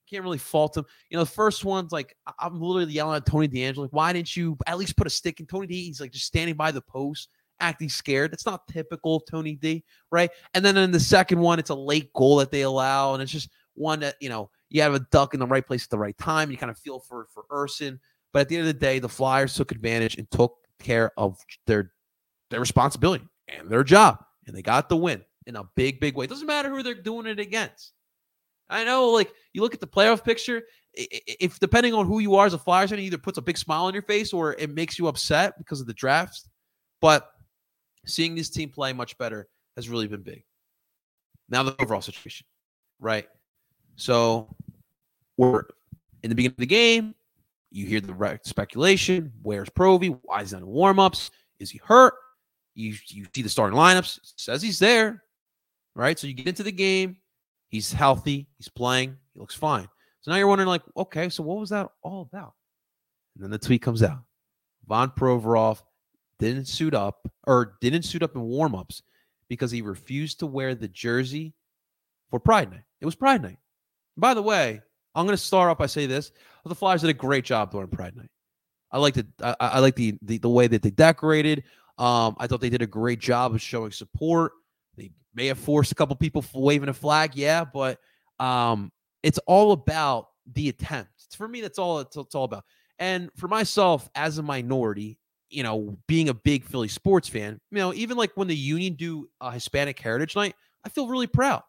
can't 0.08 0.22
really 0.22 0.38
fault 0.38 0.76
him. 0.76 0.84
You 1.08 1.16
know, 1.16 1.24
the 1.24 1.30
first 1.30 1.64
one's 1.64 1.92
like 1.92 2.16
I'm 2.38 2.60
literally 2.60 2.92
yelling 2.92 3.16
at 3.16 3.26
Tony 3.26 3.48
DeAngelo, 3.48 3.78
like, 3.78 3.92
why 3.92 4.12
didn't 4.12 4.36
you 4.36 4.56
at 4.66 4.78
least 4.78 4.96
put 4.96 5.06
a 5.06 5.10
stick 5.10 5.40
in 5.40 5.46
Tony 5.46 5.66
D? 5.66 5.84
He's 5.84 6.00
like 6.00 6.12
just 6.12 6.26
standing 6.26 6.56
by 6.56 6.70
the 6.70 6.82
post, 6.82 7.28
acting 7.60 7.88
scared. 7.88 8.32
That's 8.32 8.46
not 8.46 8.66
typical 8.68 9.16
of 9.16 9.22
Tony 9.28 9.56
D, 9.56 9.84
right? 10.10 10.30
And 10.54 10.64
then 10.64 10.76
in 10.76 10.90
the 10.90 11.00
second 11.00 11.40
one, 11.40 11.58
it's 11.58 11.70
a 11.70 11.74
late 11.74 12.12
goal 12.12 12.36
that 12.36 12.50
they 12.50 12.62
allow, 12.62 13.14
and 13.14 13.22
it's 13.22 13.32
just 13.32 13.50
one 13.74 14.00
that, 14.00 14.16
you 14.20 14.28
know, 14.28 14.50
you 14.70 14.80
have 14.82 14.94
a 14.94 15.00
duck 15.10 15.34
in 15.34 15.40
the 15.40 15.46
right 15.46 15.66
place 15.66 15.84
at 15.84 15.90
the 15.90 15.98
right 15.98 16.16
time. 16.16 16.50
You 16.50 16.56
kind 16.56 16.70
of 16.70 16.78
feel 16.78 16.98
for 16.98 17.26
for 17.32 17.44
Ersson. 17.50 17.98
But 18.32 18.40
at 18.40 18.48
the 18.48 18.56
end 18.56 18.68
of 18.68 18.72
the 18.72 18.80
day, 18.80 19.00
the 19.00 19.08
Flyers 19.08 19.54
took 19.54 19.72
advantage 19.72 20.16
and 20.16 20.30
took 20.30 20.56
care 20.78 21.12
of 21.18 21.38
their 21.66 21.92
their 22.50 22.60
responsibility 22.60 23.26
and 23.48 23.68
their 23.68 23.84
job. 23.84 24.24
And 24.46 24.56
they 24.56 24.62
got 24.62 24.88
the 24.88 24.96
win 24.96 25.22
in 25.46 25.56
a 25.56 25.64
big, 25.74 26.00
big 26.00 26.16
way. 26.16 26.24
It 26.24 26.30
doesn't 26.30 26.46
matter 26.46 26.70
who 26.70 26.82
they're 26.82 26.94
doing 26.94 27.26
it 27.26 27.38
against. 27.38 27.92
I 28.68 28.84
know, 28.84 29.10
like, 29.10 29.32
you 29.52 29.62
look 29.62 29.74
at 29.74 29.80
the 29.80 29.86
playoff 29.86 30.24
picture, 30.24 30.62
if 30.94 31.58
depending 31.58 31.92
on 31.92 32.06
who 32.06 32.20
you 32.20 32.36
are 32.36 32.46
as 32.46 32.54
a 32.54 32.58
Flyers 32.58 32.90
fan, 32.90 33.00
it 33.00 33.02
either 33.02 33.18
puts 33.18 33.38
a 33.38 33.42
big 33.42 33.58
smile 33.58 33.84
on 33.84 33.94
your 33.94 34.02
face 34.02 34.32
or 34.32 34.54
it 34.54 34.70
makes 34.70 34.98
you 34.98 35.08
upset 35.08 35.58
because 35.58 35.80
of 35.80 35.88
the 35.88 35.94
drafts. 35.94 36.48
But 37.00 37.30
seeing 38.06 38.36
this 38.36 38.48
team 38.48 38.70
play 38.70 38.92
much 38.92 39.18
better 39.18 39.48
has 39.76 39.88
really 39.88 40.06
been 40.06 40.22
big. 40.22 40.44
Now, 41.48 41.64
the 41.64 41.74
overall 41.80 42.00
situation, 42.00 42.46
right? 43.00 43.28
So 43.96 44.54
we're 45.36 45.64
in 46.22 46.30
the 46.30 46.34
beginning 46.34 46.54
of 46.54 46.60
the 46.60 46.66
game. 46.66 47.14
You 47.70 47.86
hear 47.86 48.00
the 48.00 48.40
speculation. 48.42 49.32
Where's 49.42 49.68
Provy? 49.70 50.18
Why 50.22 50.42
is 50.42 50.50
he 50.50 50.56
on 50.56 50.62
warmups? 50.62 51.30
Is 51.58 51.70
he 51.70 51.80
hurt? 51.84 52.14
You 52.74 52.94
you 53.08 53.26
see 53.34 53.42
the 53.42 53.48
starting 53.48 53.78
lineups. 53.78 54.18
says 54.36 54.62
he's 54.62 54.78
there, 54.78 55.22
right? 55.94 56.18
So 56.18 56.26
you 56.26 56.34
get 56.34 56.48
into 56.48 56.62
the 56.62 56.72
game. 56.72 57.18
He's 57.68 57.92
healthy. 57.92 58.48
He's 58.58 58.68
playing. 58.68 59.16
He 59.32 59.40
looks 59.40 59.54
fine. 59.54 59.88
So 60.22 60.30
now 60.30 60.36
you're 60.36 60.48
wondering, 60.48 60.68
like, 60.68 60.82
okay, 60.96 61.28
so 61.28 61.42
what 61.42 61.58
was 61.58 61.70
that 61.70 61.88
all 62.02 62.22
about? 62.22 62.54
And 63.34 63.44
then 63.44 63.50
the 63.50 63.58
tweet 63.58 63.82
comes 63.82 64.02
out. 64.02 64.20
Ivan 64.90 65.10
Provorov 65.10 65.80
didn't 66.38 66.66
suit 66.66 66.94
up 66.94 67.30
or 67.46 67.76
didn't 67.80 68.02
suit 68.02 68.22
up 68.22 68.34
in 68.34 68.42
warmups 68.42 69.02
because 69.48 69.70
he 69.70 69.82
refused 69.82 70.40
to 70.40 70.46
wear 70.46 70.74
the 70.74 70.88
jersey 70.88 71.54
for 72.30 72.40
Pride 72.40 72.70
Night. 72.70 72.82
It 73.00 73.06
was 73.06 73.14
Pride 73.14 73.42
Night. 73.42 73.58
By 74.20 74.34
the 74.34 74.42
way, 74.42 74.80
I'm 75.14 75.26
going 75.26 75.36
to 75.36 75.42
start 75.42 75.70
off 75.70 75.78
by 75.78 75.86
say 75.86 76.06
this: 76.06 76.30
the 76.64 76.74
Flyers 76.74 77.00
did 77.00 77.10
a 77.10 77.14
great 77.14 77.44
job 77.44 77.72
during 77.72 77.88
Pride 77.88 78.16
Night. 78.16 78.30
I 78.92 78.98
like 78.98 79.14
the 79.14 79.26
I, 79.42 79.56
I 79.60 79.78
like 79.80 79.96
the, 79.96 80.14
the 80.22 80.38
the 80.38 80.48
way 80.48 80.66
that 80.66 80.82
they 80.82 80.90
decorated. 80.90 81.64
Um, 81.98 82.36
I 82.38 82.46
thought 82.46 82.60
they 82.60 82.70
did 82.70 82.82
a 82.82 82.86
great 82.86 83.18
job 83.18 83.54
of 83.54 83.60
showing 83.60 83.92
support. 83.92 84.52
They 84.96 85.10
may 85.34 85.46
have 85.46 85.58
forced 85.58 85.92
a 85.92 85.94
couple 85.94 86.16
people 86.16 86.44
waving 86.54 86.88
a 86.88 86.94
flag, 86.94 87.34
yeah, 87.34 87.64
but 87.64 87.98
um, 88.38 88.90
it's 89.22 89.38
all 89.46 89.72
about 89.72 90.28
the 90.52 90.68
attempt. 90.68 91.10
For 91.36 91.46
me, 91.46 91.60
that's 91.60 91.78
all 91.78 92.00
it's, 92.00 92.16
it's 92.16 92.34
all 92.34 92.44
about. 92.44 92.64
And 92.98 93.30
for 93.36 93.48
myself, 93.48 94.08
as 94.14 94.38
a 94.38 94.42
minority, 94.42 95.18
you 95.48 95.62
know, 95.62 95.96
being 96.06 96.28
a 96.28 96.34
big 96.34 96.64
Philly 96.64 96.88
sports 96.88 97.28
fan, 97.28 97.60
you 97.70 97.78
know, 97.78 97.94
even 97.94 98.16
like 98.16 98.32
when 98.34 98.48
the 98.48 98.56
Union 98.56 98.94
do 98.94 99.28
a 99.40 99.52
Hispanic 99.52 99.98
Heritage 99.98 100.36
Night, 100.36 100.54
I 100.84 100.88
feel 100.88 101.08
really 101.08 101.26
proud. 101.26 101.62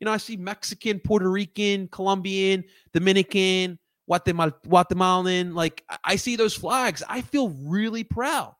You 0.00 0.04
know, 0.04 0.12
I 0.12 0.18
see 0.18 0.36
Mexican, 0.36 1.00
Puerto 1.00 1.30
Rican, 1.30 1.88
Colombian, 1.88 2.64
Dominican, 2.92 3.78
Guatemal- 4.10 4.54
Guatemalan. 4.68 5.54
Like 5.54 5.84
I 6.04 6.16
see 6.16 6.36
those 6.36 6.54
flags, 6.54 7.02
I 7.08 7.22
feel 7.22 7.50
really 7.64 8.04
proud. 8.04 8.54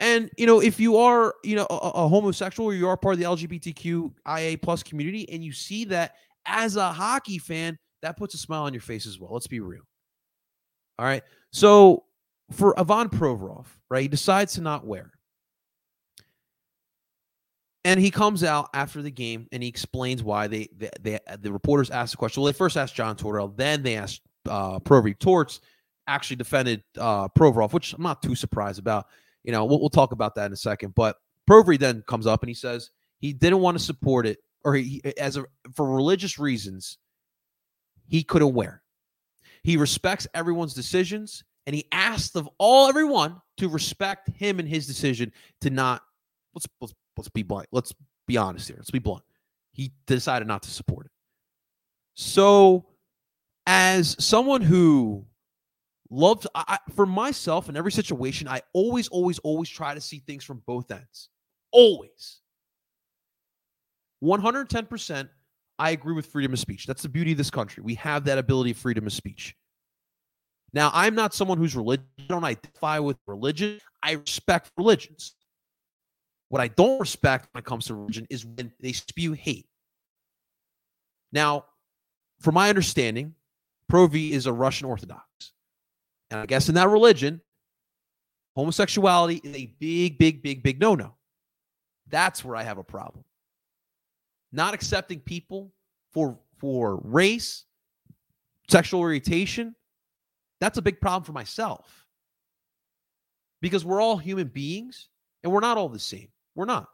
And 0.00 0.30
you 0.36 0.46
know, 0.46 0.60
if 0.60 0.80
you 0.80 0.96
are, 0.96 1.34
you 1.44 1.56
know, 1.56 1.66
a, 1.70 1.74
a 1.74 2.08
homosexual 2.08 2.68
or 2.68 2.74
you 2.74 2.88
are 2.88 2.96
part 2.96 3.14
of 3.14 3.20
the 3.20 3.24
LGBTQIA 3.24 4.60
plus 4.60 4.82
community, 4.82 5.28
and 5.30 5.44
you 5.44 5.52
see 5.52 5.84
that 5.86 6.16
as 6.44 6.76
a 6.76 6.92
hockey 6.92 7.38
fan, 7.38 7.78
that 8.02 8.16
puts 8.16 8.34
a 8.34 8.38
smile 8.38 8.64
on 8.64 8.74
your 8.74 8.82
face 8.82 9.06
as 9.06 9.20
well. 9.20 9.32
Let's 9.32 9.46
be 9.46 9.60
real. 9.60 9.82
All 10.98 11.06
right. 11.06 11.22
So 11.52 12.04
for 12.50 12.78
Ivan 12.78 13.08
Provorov, 13.08 13.66
right, 13.90 14.02
he 14.02 14.08
decides 14.08 14.54
to 14.54 14.60
not 14.60 14.84
wear. 14.84 15.12
And 17.84 17.98
he 17.98 18.10
comes 18.10 18.44
out 18.44 18.68
after 18.74 19.02
the 19.02 19.10
game 19.10 19.48
and 19.50 19.62
he 19.62 19.68
explains 19.68 20.22
why 20.22 20.46
they, 20.46 20.68
they, 20.76 20.90
they 21.00 21.18
the 21.40 21.52
reporters 21.52 21.90
asked 21.90 22.12
the 22.12 22.16
question. 22.16 22.42
Well, 22.42 22.52
they 22.52 22.56
first 22.56 22.76
asked 22.76 22.94
John 22.94 23.16
Tortorella, 23.16 23.56
then 23.56 23.82
they 23.82 23.96
asked 23.96 24.22
uh, 24.48 24.78
Provorov. 24.78 25.18
Torts 25.18 25.60
actually 26.06 26.36
defended 26.36 26.84
uh, 26.96 27.28
Provorov, 27.28 27.72
which 27.72 27.92
I'm 27.92 28.02
not 28.02 28.22
too 28.22 28.34
surprised 28.34 28.78
about. 28.78 29.06
You 29.42 29.50
know, 29.50 29.64
we'll, 29.64 29.80
we'll 29.80 29.90
talk 29.90 30.12
about 30.12 30.36
that 30.36 30.46
in 30.46 30.52
a 30.52 30.56
second. 30.56 30.94
But 30.94 31.16
Provorov 31.50 31.80
then 31.80 32.04
comes 32.06 32.26
up 32.26 32.42
and 32.42 32.48
he 32.48 32.54
says 32.54 32.90
he 33.18 33.32
didn't 33.32 33.60
want 33.60 33.76
to 33.76 33.82
support 33.82 34.26
it, 34.26 34.38
or 34.64 34.74
he, 34.74 35.02
as 35.18 35.36
a 35.36 35.44
for 35.74 35.90
religious 35.90 36.38
reasons, 36.38 36.98
he 38.06 38.22
couldn't 38.22 38.54
wear. 38.54 38.82
He 39.64 39.76
respects 39.76 40.26
everyone's 40.34 40.74
decisions, 40.74 41.42
and 41.66 41.74
he 41.74 41.86
asked 41.90 42.36
of 42.36 42.48
all 42.58 42.88
everyone 42.88 43.40
to 43.56 43.68
respect 43.68 44.28
him 44.36 44.60
and 44.60 44.68
his 44.68 44.86
decision 44.86 45.32
to 45.62 45.70
not 45.70 46.02
let's 46.54 46.66
let's 46.80 46.94
let's 47.16 47.28
be 47.28 47.42
blunt. 47.42 47.68
Let's 47.72 47.94
be 48.26 48.36
honest 48.36 48.68
here. 48.68 48.76
Let's 48.78 48.90
be 48.90 48.98
blunt. 48.98 49.22
He 49.72 49.92
decided 50.06 50.48
not 50.48 50.62
to 50.62 50.70
support 50.70 51.06
it. 51.06 51.12
So, 52.14 52.86
as 53.66 54.16
someone 54.22 54.60
who 54.60 55.24
loves, 56.10 56.46
I, 56.54 56.78
for 56.94 57.06
myself 57.06 57.68
in 57.68 57.76
every 57.76 57.92
situation, 57.92 58.48
I 58.48 58.60
always, 58.74 59.08
always, 59.08 59.38
always 59.40 59.68
try 59.68 59.94
to 59.94 60.00
see 60.00 60.22
things 60.26 60.44
from 60.44 60.62
both 60.66 60.90
ends. 60.90 61.28
Always. 61.70 62.40
110%, 64.22 65.28
I 65.78 65.90
agree 65.90 66.14
with 66.14 66.26
freedom 66.26 66.52
of 66.52 66.58
speech. 66.58 66.86
That's 66.86 67.02
the 67.02 67.08
beauty 67.08 67.32
of 67.32 67.38
this 67.38 67.50
country. 67.50 67.82
We 67.82 67.94
have 67.96 68.24
that 68.24 68.38
ability 68.38 68.72
of 68.72 68.76
freedom 68.76 69.06
of 69.06 69.12
speech. 69.12 69.56
Now, 70.74 70.90
I'm 70.94 71.14
not 71.14 71.34
someone 71.34 71.58
who's 71.58 71.76
religious. 71.76 72.06
I 72.18 72.22
don't 72.28 72.44
identify 72.44 72.98
with 72.98 73.16
religion. 73.26 73.78
I 74.02 74.12
respect 74.12 74.70
religions. 74.76 75.34
What 76.52 76.60
I 76.60 76.68
don't 76.68 77.00
respect 77.00 77.48
when 77.50 77.60
it 77.60 77.64
comes 77.64 77.86
to 77.86 77.94
religion 77.94 78.26
is 78.28 78.44
when 78.44 78.70
they 78.78 78.92
spew 78.92 79.32
hate. 79.32 79.64
Now, 81.32 81.64
from 82.40 82.56
my 82.56 82.68
understanding, 82.68 83.34
Provi 83.88 84.34
is 84.34 84.44
a 84.44 84.52
Russian 84.52 84.86
Orthodox. 84.86 85.24
And 86.30 86.40
I 86.40 86.44
guess 86.44 86.68
in 86.68 86.74
that 86.74 86.90
religion, 86.90 87.40
homosexuality 88.54 89.40
is 89.42 89.56
a 89.56 89.74
big, 89.80 90.18
big, 90.18 90.42
big, 90.42 90.62
big 90.62 90.78
no 90.78 90.94
no. 90.94 91.14
That's 92.08 92.44
where 92.44 92.54
I 92.54 92.64
have 92.64 92.76
a 92.76 92.84
problem. 92.84 93.24
Not 94.52 94.74
accepting 94.74 95.20
people 95.20 95.72
for 96.12 96.38
for 96.58 97.00
race, 97.02 97.64
sexual 98.68 99.00
orientation, 99.00 99.74
that's 100.60 100.76
a 100.76 100.82
big 100.82 101.00
problem 101.00 101.24
for 101.24 101.32
myself. 101.32 102.04
Because 103.62 103.86
we're 103.86 104.02
all 104.02 104.18
human 104.18 104.48
beings 104.48 105.08
and 105.42 105.50
we're 105.50 105.60
not 105.60 105.78
all 105.78 105.88
the 105.88 105.98
same. 105.98 106.28
We're 106.54 106.66
not. 106.66 106.88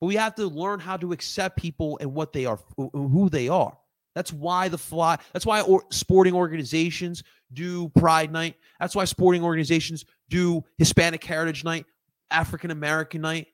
But 0.00 0.06
we 0.06 0.16
have 0.16 0.34
to 0.36 0.46
learn 0.46 0.80
how 0.80 0.96
to 0.96 1.12
accept 1.12 1.56
people 1.56 1.98
and 2.00 2.12
what 2.12 2.32
they 2.32 2.46
are, 2.46 2.58
who 2.76 3.28
they 3.28 3.48
are. 3.48 3.76
That's 4.14 4.32
why 4.32 4.68
the 4.68 4.78
fly. 4.78 5.18
That's 5.32 5.46
why 5.46 5.62
or, 5.62 5.84
sporting 5.90 6.34
organizations 6.34 7.22
do 7.52 7.88
Pride 7.90 8.32
Night. 8.32 8.56
That's 8.78 8.94
why 8.94 9.04
sporting 9.04 9.42
organizations 9.42 10.04
do 10.28 10.64
Hispanic 10.78 11.24
Heritage 11.24 11.64
Night, 11.64 11.86
African 12.30 12.70
American 12.70 13.20
Night 13.20 13.46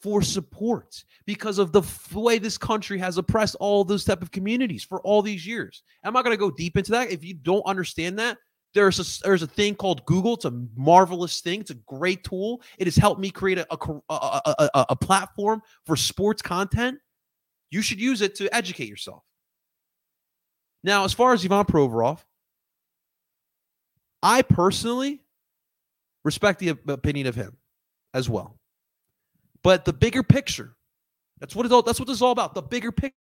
for 0.00 0.22
support 0.22 1.04
because 1.26 1.58
of 1.58 1.72
the 1.72 1.82
way 2.18 2.38
this 2.38 2.56
country 2.56 2.98
has 2.98 3.18
oppressed 3.18 3.54
all 3.60 3.84
those 3.84 4.04
type 4.04 4.22
of 4.22 4.30
communities 4.30 4.82
for 4.82 5.00
all 5.02 5.20
these 5.20 5.46
years. 5.46 5.82
I'm 6.02 6.14
not 6.14 6.24
going 6.24 6.34
to 6.34 6.40
go 6.40 6.50
deep 6.50 6.76
into 6.76 6.92
that. 6.92 7.10
If 7.10 7.22
you 7.22 7.34
don't 7.34 7.66
understand 7.66 8.18
that, 8.18 8.38
there's 8.74 8.98
a 9.00 9.24
there's 9.24 9.42
a 9.42 9.46
thing 9.46 9.74
called 9.74 10.04
Google. 10.06 10.34
It's 10.34 10.44
a 10.44 10.52
marvelous 10.76 11.40
thing. 11.40 11.60
It's 11.60 11.70
a 11.70 11.74
great 11.74 12.22
tool. 12.24 12.62
It 12.78 12.86
has 12.86 12.96
helped 12.96 13.20
me 13.20 13.30
create 13.30 13.58
a 13.58 13.66
a, 13.70 14.00
a, 14.08 14.70
a, 14.74 14.86
a 14.90 14.96
platform 14.96 15.62
for 15.86 15.96
sports 15.96 16.40
content. 16.40 16.98
You 17.70 17.82
should 17.82 18.00
use 18.00 18.20
it 18.20 18.34
to 18.36 18.54
educate 18.54 18.88
yourself. 18.88 19.22
Now, 20.82 21.04
as 21.04 21.12
far 21.12 21.32
as 21.32 21.44
Ivan 21.44 21.64
Provorov, 21.64 22.20
I 24.22 24.42
personally 24.42 25.22
respect 26.24 26.58
the 26.58 26.76
opinion 26.88 27.26
of 27.26 27.34
him 27.34 27.56
as 28.14 28.28
well. 28.28 28.58
But 29.62 29.84
the 29.84 29.92
bigger 29.92 30.22
picture, 30.22 30.74
that's 31.38 31.54
what 31.54 31.66
it's 31.66 31.72
all. 31.72 31.82
That's 31.82 31.98
what 31.98 32.06
this 32.06 32.16
is 32.16 32.22
all 32.22 32.32
about. 32.32 32.54
The 32.54 32.62
bigger 32.62 32.92
picture. 32.92 33.16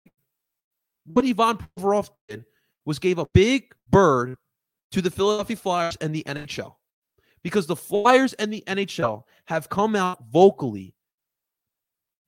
What 1.06 1.26
Ivan 1.26 1.58
Provorov 1.78 2.10
did 2.28 2.46
was 2.86 3.00
gave 3.00 3.18
a 3.18 3.26
big 3.34 3.74
bird 3.90 4.38
to 4.92 5.02
the 5.02 5.12
Philadelphia 5.12 5.56
Flyers 5.56 5.98
and 6.02 6.14
the 6.14 6.24
NHL 6.26 6.76
because 7.44 7.68
the 7.68 7.76
Flyers 7.76 8.34
and 8.34 8.52
the 8.52 8.64
NHL 8.68 9.24
have 9.46 9.70
come 9.70 9.96
out 9.96 10.24
vocally 10.32 10.94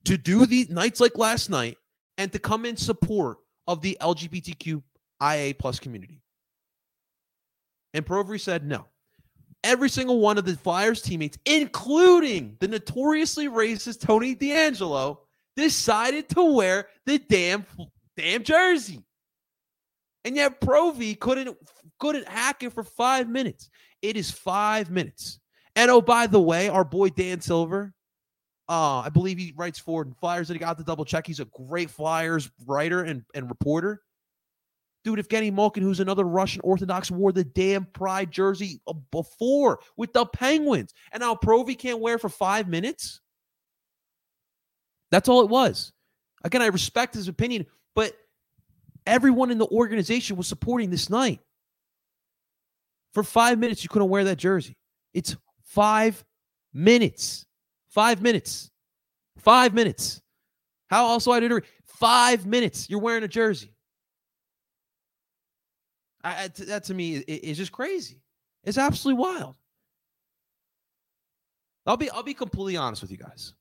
to 0.06 0.18
do 0.18 0.46
these 0.46 0.70
nights 0.70 1.00
like 1.00 1.18
last 1.18 1.50
night 1.50 1.78
and 2.18 2.32
to 2.32 2.40
come 2.40 2.66
in 2.66 2.78
support 2.78 3.38
of 3.68 3.82
the 3.82 3.98
LGBTQIA 4.02 5.58
plus 5.60 5.80
community. 5.80 6.22
And 7.94 8.06
Provri 8.06 8.40
said 8.40 8.66
no. 8.66 8.86
Every 9.64 9.90
single 9.90 10.20
one 10.20 10.38
of 10.38 10.46
the 10.46 10.56
Flyers 10.56 11.02
teammates, 11.02 11.38
including 11.46 12.58
the 12.60 12.68
notoriously 12.68 13.48
racist 13.48 14.02
Tony 14.02 14.36
DeAngelo, 14.36 15.18
decided 15.56 16.30
to 16.30 16.44
wear 16.44 16.88
the 17.06 17.20
damn 17.20 17.66
damn 18.18 18.44
jersey. 18.44 19.04
And 20.26 20.36
yet 20.36 20.62
Provi 20.62 21.16
couldn't 21.16 21.58
couldn't 22.02 22.28
hack 22.28 22.64
it 22.64 22.74
for 22.74 22.84
five 22.84 23.30
minutes. 23.30 23.70
It 24.02 24.18
is 24.18 24.30
five 24.30 24.90
minutes. 24.90 25.40
And 25.76 25.90
oh, 25.90 26.02
by 26.02 26.28
the 26.28 26.42
way, 26.42 26.68
our 26.68 26.84
boy 26.84 27.10
Dan 27.10 27.40
Silver, 27.40 27.94
uh, 28.68 29.00
I 29.00 29.10
believe 29.10 29.38
he 29.38 29.54
writes 29.56 29.80
for 29.80 30.06
Flyers 30.20 30.48
that 30.48 30.56
he 30.56 30.60
got 30.60 30.78
to 30.80 30.84
double 30.84 31.06
check. 31.06 31.26
He's 31.26 31.40
a 31.40 31.46
great 31.46 31.90
Flyers 31.90 32.50
writer 32.66 33.04
and, 33.04 33.24
and 33.34 33.48
reporter. 33.48 34.02
Dude, 35.04 35.20
if 35.20 35.30
Evgeny 35.30 35.54
Malkin, 35.54 35.84
who's 35.84 36.00
another 36.00 36.26
Russian 36.26 36.62
Orthodox, 36.64 37.10
wore 37.10 37.32
the 37.32 37.44
damn 37.44 37.86
Pride 37.86 38.32
jersey 38.32 38.82
uh, 38.88 38.94
before 39.12 39.80
with 39.96 40.12
the 40.12 40.26
Penguins, 40.26 40.94
and 41.12 41.22
now 41.22 41.36
Provi 41.36 41.76
can't 41.76 42.00
wear 42.00 42.18
for 42.18 42.30
five 42.30 42.68
minutes. 42.68 43.22
That's 45.12 45.30
all 45.30 45.42
it 45.42 45.50
was. 45.50 45.94
Again, 46.44 46.62
I 46.62 46.68
respect 46.68 47.14
his 47.14 47.28
opinion, 47.28 47.66
but 47.96 48.16
Everyone 49.08 49.50
in 49.50 49.58
the 49.58 49.68
organization 49.68 50.38
was 50.38 50.48
supporting 50.48 50.90
this 50.90 51.10
night. 51.10 51.40
For 53.14 53.24
five 53.24 53.60
minutes, 53.60 53.84
you 53.84 53.90
couldn't 53.90 54.10
wear 54.10 54.24
that 54.26 54.38
jersey. 54.38 54.78
It's 55.14 55.36
five 55.64 56.24
minutes. 56.74 57.46
Five 57.90 58.22
minutes. 58.22 58.72
Five 59.38 59.74
minutes. 59.74 60.22
How 60.90 61.06
also 61.06 61.32
I 61.32 61.40
did 61.40 61.52
it. 61.52 61.66
Five 61.86 62.46
minutes. 62.46 62.90
You're 62.90 63.00
wearing 63.02 63.24
a 63.24 63.28
jersey. 63.28 63.76
I, 66.24 66.50
that 66.50 66.86
to 66.86 66.94
me 66.94 67.18
is 67.18 67.58
just 67.58 67.72
crazy. 67.72 68.22
It's 68.64 68.78
absolutely 68.78 69.22
wild. 69.22 69.56
I'll 71.86 71.98
be 71.98 72.10
I'll 72.12 72.24
be 72.24 72.34
completely 72.36 72.78
honest 72.78 73.02
with 73.02 73.12
you 73.12 73.18
guys. 73.18 73.54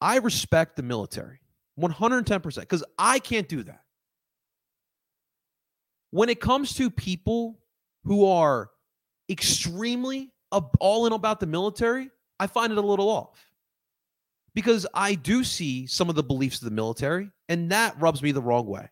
I 0.00 0.18
respect 0.18 0.76
the 0.76 0.82
military 0.82 1.40
110% 1.80 2.60
because 2.60 2.84
I 2.98 3.18
can't 3.18 3.48
do 3.48 3.62
that. 3.64 3.82
when 6.10 6.28
it 6.28 6.40
comes 6.40 6.74
to 6.74 6.90
people 6.90 7.58
who 8.06 8.26
are 8.26 8.70
extremely 9.28 10.32
all 10.80 11.06
in 11.06 11.12
about 11.12 11.40
the 11.40 11.46
military, 11.46 12.08
I 12.38 12.46
find 12.46 12.72
it 12.72 12.78
a 12.78 12.82
little 12.82 13.08
off 13.08 13.44
because 14.54 14.86
I 14.94 15.16
do 15.16 15.42
see 15.44 15.86
some 15.86 16.08
of 16.08 16.14
the 16.14 16.22
beliefs 16.22 16.62
of 16.62 16.66
the 16.66 16.74
military, 16.74 17.30
and 17.48 17.70
that 17.72 18.00
rubs 18.00 18.22
me 18.22 18.32
the 18.32 18.40
wrong 18.40 18.66
way. 18.66 18.88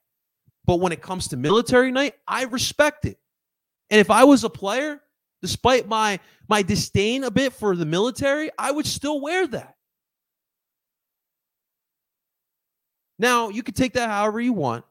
But 0.67 0.81
when 0.81 0.93
it 0.93 1.01
comes 1.01 1.29
to 1.29 1.37
military 1.37 1.93
night, 1.93 2.15
I 2.27 2.45
respect 2.45 3.05
it. 3.05 3.19
And 3.89 4.01
if 4.01 4.11
I 4.11 4.25
was 4.25 4.45
a 4.45 4.51
player, 4.51 5.01
despite 5.43 5.87
my 5.87 6.19
my 6.49 6.63
disdain 6.63 7.25
a 7.25 7.31
bit 7.31 7.53
for 7.53 7.77
the 7.77 7.87
military, 7.87 8.51
I 8.59 8.73
would 8.73 8.87
still 8.87 9.21
wear 9.21 9.47
that. 9.47 9.77
Now, 13.19 13.49
you 13.49 13.63
can 13.63 13.75
take 13.75 13.93
that 13.93 14.11
however 14.11 14.41
you 14.41 14.53
want, 14.53 14.85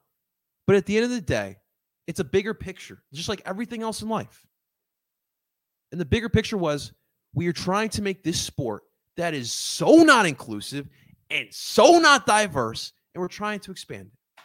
but 0.65 0.77
at 0.77 0.85
the 0.85 0.95
end 0.95 1.05
of 1.05 1.11
the 1.11 1.21
day, 1.21 1.57
it's 2.07 2.19
a 2.19 2.23
bigger 2.23 2.53
picture, 2.53 3.01
just 3.13 3.29
like 3.29 3.41
everything 3.45 3.81
else 3.81 4.01
in 4.01 4.09
life. 4.09 4.45
And 5.91 6.01
the 6.01 6.05
bigger 6.05 6.29
picture 6.29 6.57
was 6.57 6.91
we 7.33 7.47
are 7.47 7.53
trying 7.53 7.89
to 7.89 8.01
make 8.01 8.23
this 8.23 8.39
sport 8.41 8.83
that 9.17 9.33
is 9.33 9.51
so 9.51 10.03
not 10.03 10.25
inclusive 10.25 10.87
and 11.29 11.47
so 11.51 11.99
not 11.99 12.25
diverse, 12.25 12.93
and 13.13 13.21
we're 13.21 13.27
trying 13.27 13.59
to 13.61 13.71
expand 13.71 14.07
it. 14.07 14.41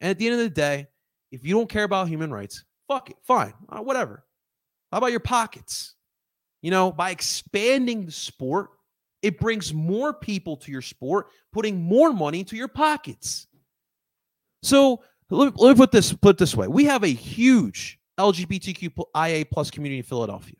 And 0.00 0.10
at 0.10 0.18
the 0.18 0.26
end 0.26 0.34
of 0.34 0.40
the 0.40 0.50
day, 0.50 0.86
if 1.30 1.44
you 1.44 1.54
don't 1.54 1.68
care 1.68 1.84
about 1.84 2.08
human 2.08 2.32
rights, 2.32 2.64
fuck 2.88 3.10
it, 3.10 3.16
fine, 3.22 3.52
uh, 3.68 3.80
whatever. 3.80 4.24
How 4.90 4.98
about 4.98 5.10
your 5.10 5.20
pockets? 5.20 5.94
You 6.62 6.70
know, 6.70 6.90
by 6.90 7.10
expanding 7.10 8.06
the 8.06 8.12
sport, 8.12 8.70
it 9.22 9.38
brings 9.38 9.72
more 9.72 10.12
people 10.12 10.56
to 10.58 10.72
your 10.72 10.82
sport, 10.82 11.28
putting 11.52 11.80
more 11.80 12.12
money 12.12 12.40
into 12.40 12.56
your 12.56 12.68
pockets. 12.68 13.46
So 14.62 15.02
let 15.30 15.46
me, 15.46 15.52
let 15.56 15.70
me 15.70 15.76
put 15.76 15.92
this 15.92 16.12
put 16.12 16.38
this 16.38 16.54
way: 16.54 16.68
we 16.68 16.84
have 16.84 17.04
a 17.04 17.08
huge 17.08 17.98
LGBTQIA 18.18 19.50
plus 19.50 19.70
community 19.70 19.98
in 19.98 20.04
Philadelphia. 20.04 20.56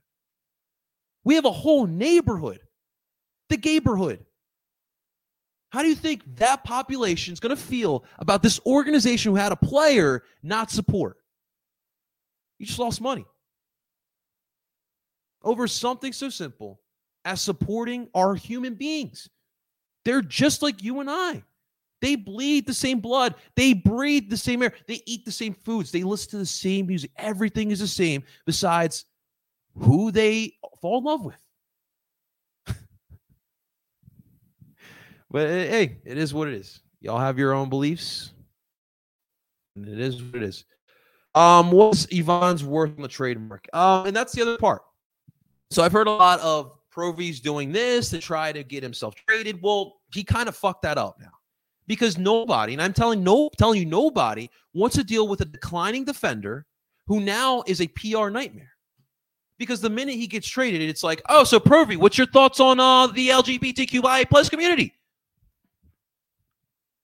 We 1.24 1.34
have 1.34 1.44
a 1.44 1.52
whole 1.52 1.86
neighborhood, 1.86 2.60
the 3.48 3.56
neighborhood. 3.56 4.24
How 5.70 5.82
do 5.82 5.88
you 5.88 5.94
think 5.94 6.22
that 6.36 6.64
population 6.64 7.32
is 7.32 7.38
going 7.38 7.54
to 7.54 7.62
feel 7.62 8.04
about 8.18 8.42
this 8.42 8.58
organization 8.66 9.30
who 9.30 9.36
had 9.36 9.52
a 9.52 9.56
player 9.56 10.24
not 10.42 10.70
support? 10.70 11.16
You 12.58 12.66
just 12.66 12.78
lost 12.78 13.00
money 13.00 13.24
over 15.42 15.66
something 15.68 16.12
so 16.12 16.28
simple 16.28 16.80
as 17.24 17.40
supporting 17.40 18.08
our 18.14 18.34
human 18.34 18.74
beings. 18.74 19.28
They're 20.04 20.22
just 20.22 20.62
like 20.62 20.82
you 20.82 21.00
and 21.00 21.10
I. 21.10 21.44
They 22.00 22.16
bleed 22.16 22.66
the 22.66 22.74
same 22.74 23.00
blood. 23.00 23.34
They 23.56 23.74
breathe 23.74 24.30
the 24.30 24.36
same 24.36 24.62
air. 24.62 24.72
They 24.86 25.02
eat 25.06 25.24
the 25.24 25.32
same 25.32 25.54
foods. 25.54 25.90
They 25.90 26.02
listen 26.02 26.30
to 26.30 26.38
the 26.38 26.46
same 26.46 26.86
music. 26.86 27.10
Everything 27.16 27.70
is 27.70 27.80
the 27.80 27.86
same 27.86 28.22
besides 28.46 29.04
who 29.76 30.10
they 30.10 30.54
fall 30.80 30.98
in 30.98 31.04
love 31.04 31.24
with. 31.24 31.36
but 35.30 35.46
eh, 35.46 35.66
hey, 35.68 35.98
it 36.04 36.16
is 36.16 36.32
what 36.32 36.48
it 36.48 36.54
is. 36.54 36.80
Y'all 37.00 37.18
have 37.18 37.38
your 37.38 37.52
own 37.52 37.68
beliefs. 37.68 38.32
And 39.76 39.86
it 39.86 40.00
is 40.00 40.22
what 40.22 40.36
it 40.36 40.42
is. 40.42 40.64
Um, 41.34 41.70
what's 41.70 42.06
Ivan's 42.10 42.64
worth 42.64 42.96
on 42.96 43.02
the 43.02 43.08
trademark? 43.08 43.68
Um, 43.72 44.06
and 44.06 44.16
that's 44.16 44.32
the 44.32 44.42
other 44.42 44.58
part. 44.58 44.82
So 45.70 45.84
I've 45.84 45.92
heard 45.92 46.08
a 46.08 46.12
lot 46.12 46.40
of 46.40 46.72
Provy's 46.90 47.40
doing 47.40 47.70
this 47.70 48.10
to 48.10 48.18
try 48.18 48.50
to 48.52 48.64
get 48.64 48.82
himself 48.82 49.14
traded. 49.14 49.62
Well, 49.62 50.00
he 50.12 50.24
kind 50.24 50.48
of 50.48 50.56
fucked 50.56 50.82
that 50.82 50.98
up 50.98 51.18
now 51.20 51.30
because 51.90 52.16
nobody, 52.16 52.72
and 52.72 52.80
I'm 52.80 52.92
telling 52.92 53.24
no, 53.24 53.50
telling 53.58 53.80
you 53.80 53.84
nobody 53.84 54.48
wants 54.72 54.94
to 54.94 55.02
deal 55.02 55.26
with 55.26 55.40
a 55.40 55.44
declining 55.44 56.04
defender 56.04 56.64
who 57.08 57.18
now 57.18 57.64
is 57.66 57.80
a 57.80 57.88
PR 57.88 58.28
nightmare. 58.28 58.70
Because 59.58 59.80
the 59.80 59.90
minute 59.90 60.14
he 60.14 60.28
gets 60.28 60.46
traded, 60.46 60.82
it's 60.82 61.02
like, 61.02 61.20
oh, 61.28 61.42
so 61.42 61.58
Provy, 61.58 61.96
what's 61.96 62.16
your 62.16 62.28
thoughts 62.28 62.60
on 62.60 62.78
uh, 62.78 63.08
the 63.08 63.30
LGBTQI 63.30 64.30
plus 64.30 64.48
community? 64.48 64.94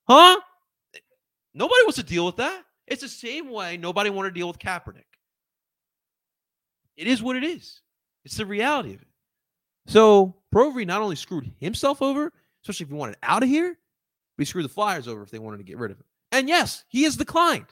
Huh? 0.07 0.39
Nobody 1.53 1.83
wants 1.83 1.97
to 1.97 2.05
deal 2.05 2.25
with 2.25 2.37
that. 2.37 2.63
It's 2.87 3.03
the 3.03 3.09
same 3.09 3.51
way 3.51 3.77
nobody 3.77 4.09
wanted 4.09 4.35
to 4.35 4.35
deal 4.39 4.47
with 4.47 4.61
Kaepernick. 4.61 5.03
It 6.97 7.09
is 7.09 7.25
what 7.25 7.35
it 7.35 7.43
is. 7.43 7.81
It's 8.25 8.37
the 8.37 8.47
reality 8.47 8.95
of 8.95 9.03
it. 9.03 9.09
So 9.89 10.37
Provy 10.55 10.87
not 10.87 11.03
only 11.03 11.17
screwed 11.17 11.51
himself 11.59 12.03
over, 12.03 12.33
especially 12.63 12.85
if 12.85 12.91
he 12.91 12.95
wanted 12.95 13.17
out 13.25 13.43
of 13.43 13.49
here, 13.49 13.77
he 14.39 14.45
screwed 14.45 14.65
the 14.65 14.71
Flyers 14.71 15.09
over 15.09 15.23
if 15.23 15.31
they 15.31 15.39
wanted 15.39 15.59
to 15.59 15.65
get 15.65 15.79
rid 15.79 15.91
of 15.91 15.99
him. 15.99 16.05
And 16.33 16.49
yes, 16.49 16.85
he 16.89 17.05
has 17.05 17.17
declined. 17.17 17.67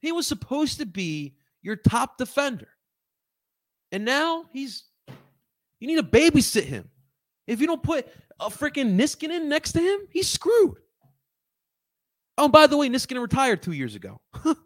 He 0.00 0.12
was 0.12 0.26
supposed 0.26 0.78
to 0.78 0.86
be 0.86 1.36
your 1.62 1.76
top 1.76 2.18
defender. 2.18 2.68
And 3.90 4.04
now 4.04 4.44
he's 4.52 4.84
you 5.78 5.86
need 5.86 5.96
to 5.96 6.02
babysit 6.02 6.64
him. 6.64 6.88
If 7.46 7.60
you 7.60 7.66
don't 7.66 7.82
put 7.82 8.08
a 8.40 8.48
freaking 8.48 8.96
Niskanen 8.96 9.44
next 9.44 9.72
to 9.72 9.80
him, 9.80 10.00
he's 10.10 10.28
screwed. 10.28 10.78
Oh, 12.36 12.48
by 12.48 12.66
the 12.66 12.76
way, 12.76 12.88
Niskanen 12.88 13.20
retired 13.20 13.62
two 13.62 13.72
years 13.72 13.94
ago. 13.94 14.20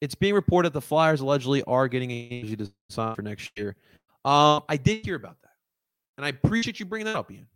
it's 0.00 0.14
being 0.14 0.34
reported 0.34 0.72
the 0.72 0.80
Flyers 0.80 1.20
allegedly 1.20 1.62
are 1.64 1.88
getting 1.88 2.10
a 2.10 2.56
sign 2.88 3.14
for 3.14 3.22
next 3.22 3.50
year. 3.58 3.76
Um, 4.24 4.62
I 4.68 4.76
did 4.76 5.04
hear 5.04 5.16
about 5.16 5.36
that, 5.42 5.50
and 6.16 6.24
I 6.24 6.28
appreciate 6.30 6.78
you 6.78 6.86
bringing 6.86 7.06
that 7.06 7.16
up, 7.16 7.30
Ian. 7.30 7.48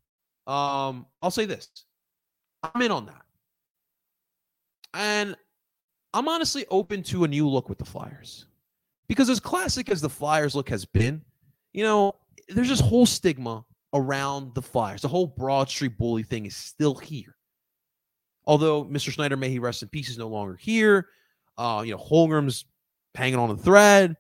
Um, 0.47 1.07
I'll 1.23 1.31
say 1.31 1.45
this: 1.45 1.69
I'm 2.63 2.83
in 2.83 2.91
on 2.91 3.07
that, 3.07 3.23
and 4.95 5.37
I'm 6.15 6.29
honestly 6.29 6.65
open 6.71 7.03
to 7.05 7.25
a 7.25 7.29
new 7.29 7.49
look 7.49 7.69
with 7.69 7.79
the 7.79 7.85
Flyers 7.85 8.47
because 9.09 9.29
as 9.29 9.41
classic 9.41 9.91
as 9.91 10.01
the 10.01 10.09
Flyers 10.09 10.55
look 10.55 10.69
has 10.69 10.85
been, 10.85 11.23
you 11.73 11.85
know, 11.85 12.15
there's 12.49 12.69
this 12.69 12.81
whole 12.81 13.07
stigma 13.07 13.65
around 13.93 14.55
the 14.55 14.63
Flyers. 14.63 15.03
The 15.03 15.09
whole 15.09 15.27
Broad 15.27 15.69
Street 15.69 15.99
bully 15.99 16.23
thing 16.23 16.47
is 16.47 16.57
still 16.57 16.95
here. 16.95 17.37
Although 18.47 18.85
Mr. 18.85 19.13
Snyder, 19.13 19.37
may 19.37 19.51
he 19.51 19.59
rest 19.59 19.83
in 19.83 19.89
peace, 19.89 20.09
is 20.09 20.19
no 20.19 20.29
longer 20.29 20.57
here. 20.57 21.09
Uh, 21.59 21.83
you 21.85 21.93
know, 21.93 21.99
Holmgren's 21.99 22.65
hanging 23.15 23.39
on 23.39 23.51
a 23.51 23.57
thread. 23.57 24.17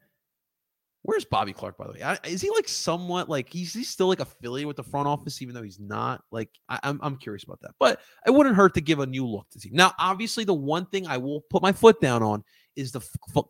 Where's 1.06 1.24
Bobby 1.24 1.52
Clarke, 1.52 1.78
by 1.78 1.86
the 1.86 1.92
way? 1.92 2.02
I, 2.02 2.18
is 2.24 2.42
he 2.42 2.50
like 2.50 2.66
somewhat 2.66 3.28
like 3.28 3.48
he's, 3.48 3.72
he's 3.72 3.88
still 3.88 4.08
like 4.08 4.18
affiliated 4.18 4.66
with 4.66 4.76
the 4.76 4.82
front 4.82 5.06
office, 5.06 5.40
even 5.40 5.54
though 5.54 5.62
he's 5.62 5.78
not? 5.78 6.24
Like, 6.32 6.50
I, 6.68 6.74
am 6.74 6.80
I'm, 6.82 7.00
I'm 7.02 7.16
curious 7.16 7.44
about 7.44 7.60
that. 7.60 7.76
But 7.78 8.00
it 8.26 8.32
wouldn't 8.32 8.56
hurt 8.56 8.74
to 8.74 8.80
give 8.80 8.98
a 8.98 9.06
new 9.06 9.24
look 9.24 9.48
to 9.50 9.58
the 9.58 9.62
team. 9.62 9.76
Now, 9.76 9.92
obviously, 10.00 10.42
the 10.42 10.52
one 10.52 10.84
thing 10.86 11.06
I 11.06 11.16
will 11.16 11.42
put 11.48 11.62
my 11.62 11.70
foot 11.70 12.00
down 12.00 12.24
on 12.24 12.42
is 12.74 12.90
the 12.90 13.00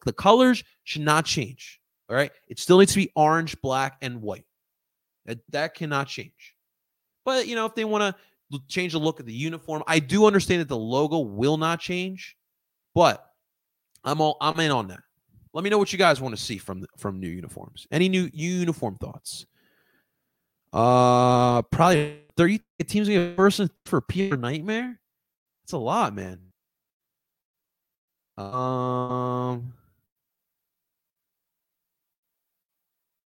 the 0.05 0.13
colors 0.13 0.63
should 0.85 1.01
not 1.01 1.25
change. 1.25 1.81
All 2.11 2.17
right, 2.17 2.31
it 2.47 2.59
still 2.59 2.79
needs 2.79 2.93
to 2.93 2.99
be 2.99 3.11
orange, 3.17 3.59
black, 3.63 3.97
and 4.03 4.21
white. 4.21 4.45
That 5.25 5.39
that 5.51 5.75
cannot 5.75 6.09
change. 6.09 6.55
But 7.25 7.47
you 7.47 7.55
know, 7.55 7.65
if 7.65 7.75
they 7.75 7.87
want 7.87 8.15
to 8.53 8.61
change 8.69 8.93
the 8.93 8.99
look 8.99 9.19
of 9.19 9.25
the 9.25 9.33
uniform, 9.33 9.83
I 9.87 9.99
do 9.99 10.27
understand 10.27 10.61
that 10.61 10.69
the 10.69 10.77
logo 10.77 11.21
will 11.21 11.57
not 11.57 11.81
change. 11.81 12.37
But 12.95 13.25
I'm 14.05 14.21
all 14.21 14.37
I'm 14.43 14.61
in 14.61 14.71
on 14.71 14.89
that. 14.89 15.01
Let 15.57 15.65
me 15.65 15.71
know 15.71 15.79
what 15.79 15.91
you 15.91 15.99
guys 15.99 16.21
want 16.21 16.37
to 16.37 16.43
see 16.43 16.59
from 16.59 16.85
from 16.99 17.19
new 17.19 17.31
uniforms. 17.31 17.87
Any 17.91 18.11
new 18.11 18.29
uniform 18.35 18.99
thoughts? 19.01 19.47
Uh, 20.71 21.63
probably 21.63 22.19
30 22.37 22.61
teams 22.87 23.09
get 23.09 23.39
person 23.39 23.71
for 23.87 24.03
Peter 24.03 24.37
Nightmare. 24.37 25.01
That's 25.63 25.73
a 25.73 25.79
lot, 25.79 26.15
man. 26.15 26.41
Um. 28.37 28.45
All 28.45 29.63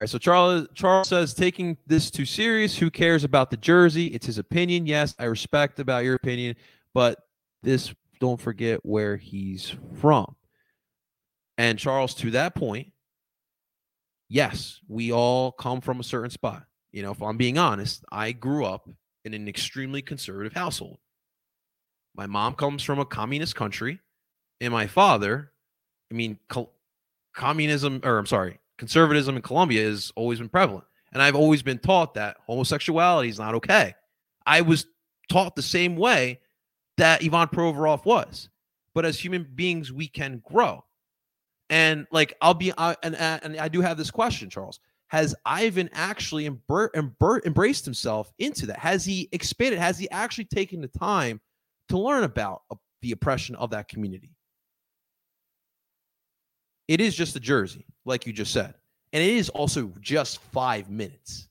right, 0.01 0.09
so 0.09 0.17
Charles 0.17 0.67
Charles 0.73 1.09
says 1.09 1.35
taking 1.35 1.77
this 1.87 2.11
too 2.11 2.25
serious. 2.25 2.75
Who 2.79 2.91
cares 2.91 3.25
about 3.25 3.51
the 3.51 3.59
jersey? 3.59 4.07
It's 4.07 4.25
his 4.25 4.39
opinion. 4.39 4.87
Yes, 4.87 5.15
I 5.19 5.25
respect 5.25 5.79
about 5.79 6.05
your 6.05 6.15
opinion, 6.15 6.57
but 6.95 7.19
this 7.63 7.95
don't 8.19 8.41
forget 8.41 8.81
where 8.83 9.19
he's 9.19 9.75
from. 10.01 10.35
And 11.59 11.79
Charles, 11.79 12.15
to 12.17 12.31
that 12.33 12.55
point, 12.55 12.93
yes, 14.29 14.81
we 14.89 15.13
all 15.13 15.53
come 15.53 15.81
from 15.81 16.01
a 16.01 16.05
certain 16.05 16.31
spot. 16.31 16.65
You 16.93 17.03
know, 17.03 17.13
if 17.13 17.23
I'm 17.23 17.37
being 17.37 17.59
honest, 17.59 18.05
I 18.11 18.33
grew 18.33 18.65
up 18.65 18.89
in 19.25 19.35
an 19.35 19.49
extremely 19.49 20.03
conservative 20.03 20.53
household. 20.53 20.99
My 22.15 22.27
mom 22.27 22.55
comes 22.55 22.83
from 22.83 22.99
a 22.99 23.05
communist 23.05 23.57
country, 23.57 24.01
and 24.61 24.73
my 24.73 24.87
father, 24.87 25.53
I 26.11 26.15
mean, 26.15 26.39
co- 26.49 26.71
communism, 27.35 28.01
or 28.05 28.19
I'm 28.19 28.27
sorry, 28.27 28.59
conservatism 28.79 29.37
in 29.37 29.43
Colombia 29.43 29.85
has 29.85 30.13
always 30.15 30.39
been 30.39 30.49
prevalent. 30.49 30.85
And 31.13 31.23
I've 31.23 31.37
always 31.37 31.63
been 31.63 31.79
taught 31.79 32.15
that 32.15 32.37
homosexuality 32.47 33.29
is 33.29 33.39
not 33.39 33.55
okay. 33.55 33.95
I 34.47 34.61
was 34.61 34.87
taught 35.29 35.57
the 35.57 35.63
same 35.63 35.97
way 35.97 36.41
that 36.97 37.23
Ivan 37.23 37.49
Provorov 37.49 38.05
was. 38.05 38.49
But 38.95 39.05
as 39.05 39.19
human 39.19 39.47
beings, 39.55 39.93
we 39.93 40.07
can 40.07 40.43
grow. 40.45 40.85
And 41.71 42.07
like 42.11 42.35
I'll 42.41 42.55
be 42.55 42.73
uh, 42.73 42.95
and 43.03 43.17
and 43.17 43.57
I 43.57 43.69
do 43.69 43.81
have 43.81 43.97
this 43.97 44.11
question, 44.11 44.51
Charles. 44.51 44.81
Has 45.09 45.35
Ivan 45.45 45.91
actually 45.93 46.47
embraced 46.47 47.85
himself 47.85 48.33
into 48.39 48.67
that? 48.67 48.79
Has 48.79 49.05
he 49.05 49.29
expanded? 49.33 49.79
Has 49.79 49.99
he 49.99 50.11
actually 50.11 50.47
taken 50.47 50.81
the 50.81 50.89
time 50.89 51.41
to 51.89 51.99
learn 51.99 52.25
about 52.25 52.63
uh, 52.71 52.77
the 53.01 53.13
oppression 53.13 53.55
of 53.55 53.71
that 53.71 53.89
community? 53.89 54.35
it 56.89 57.01
is 57.01 57.15
just 57.15 57.37
a 57.37 57.41
jersey, 57.41 57.87
like 58.05 58.27
you 58.27 58.33
just 58.33 58.53
said. 58.53 58.75
And 59.13 59.23
it 59.23 59.31
is 59.35 59.49
also 59.49 59.93
just 60.01 60.41
five 60.53 60.91
minutes. 60.91 61.49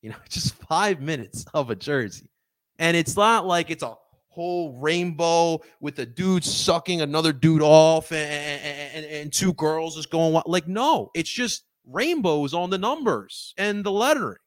You 0.00 0.10
know, 0.10 0.16
just 0.28 0.54
five 0.54 1.00
minutes 1.00 1.44
of 1.54 1.70
a 1.70 1.76
jersey. 1.76 2.30
And 2.78 2.96
it's 2.96 3.16
not 3.16 3.46
like 3.46 3.70
it's 3.70 3.82
a 3.82 3.94
whole 4.32 4.78
rainbow 4.80 5.60
with 5.80 5.98
a 5.98 6.06
dude 6.06 6.44
sucking 6.44 7.02
another 7.02 7.32
dude 7.32 7.62
off 7.62 8.10
and, 8.12 8.62
and, 8.94 9.04
and 9.04 9.32
two 9.32 9.52
girls 9.54 9.96
just 9.96 10.10
going 10.10 10.40
like 10.46 10.66
no 10.66 11.10
it's 11.14 11.30
just 11.30 11.64
rainbows 11.86 12.54
on 12.54 12.70
the 12.70 12.78
numbers 12.78 13.54
and 13.56 13.84
the 13.84 13.90
lettering. 13.90 14.38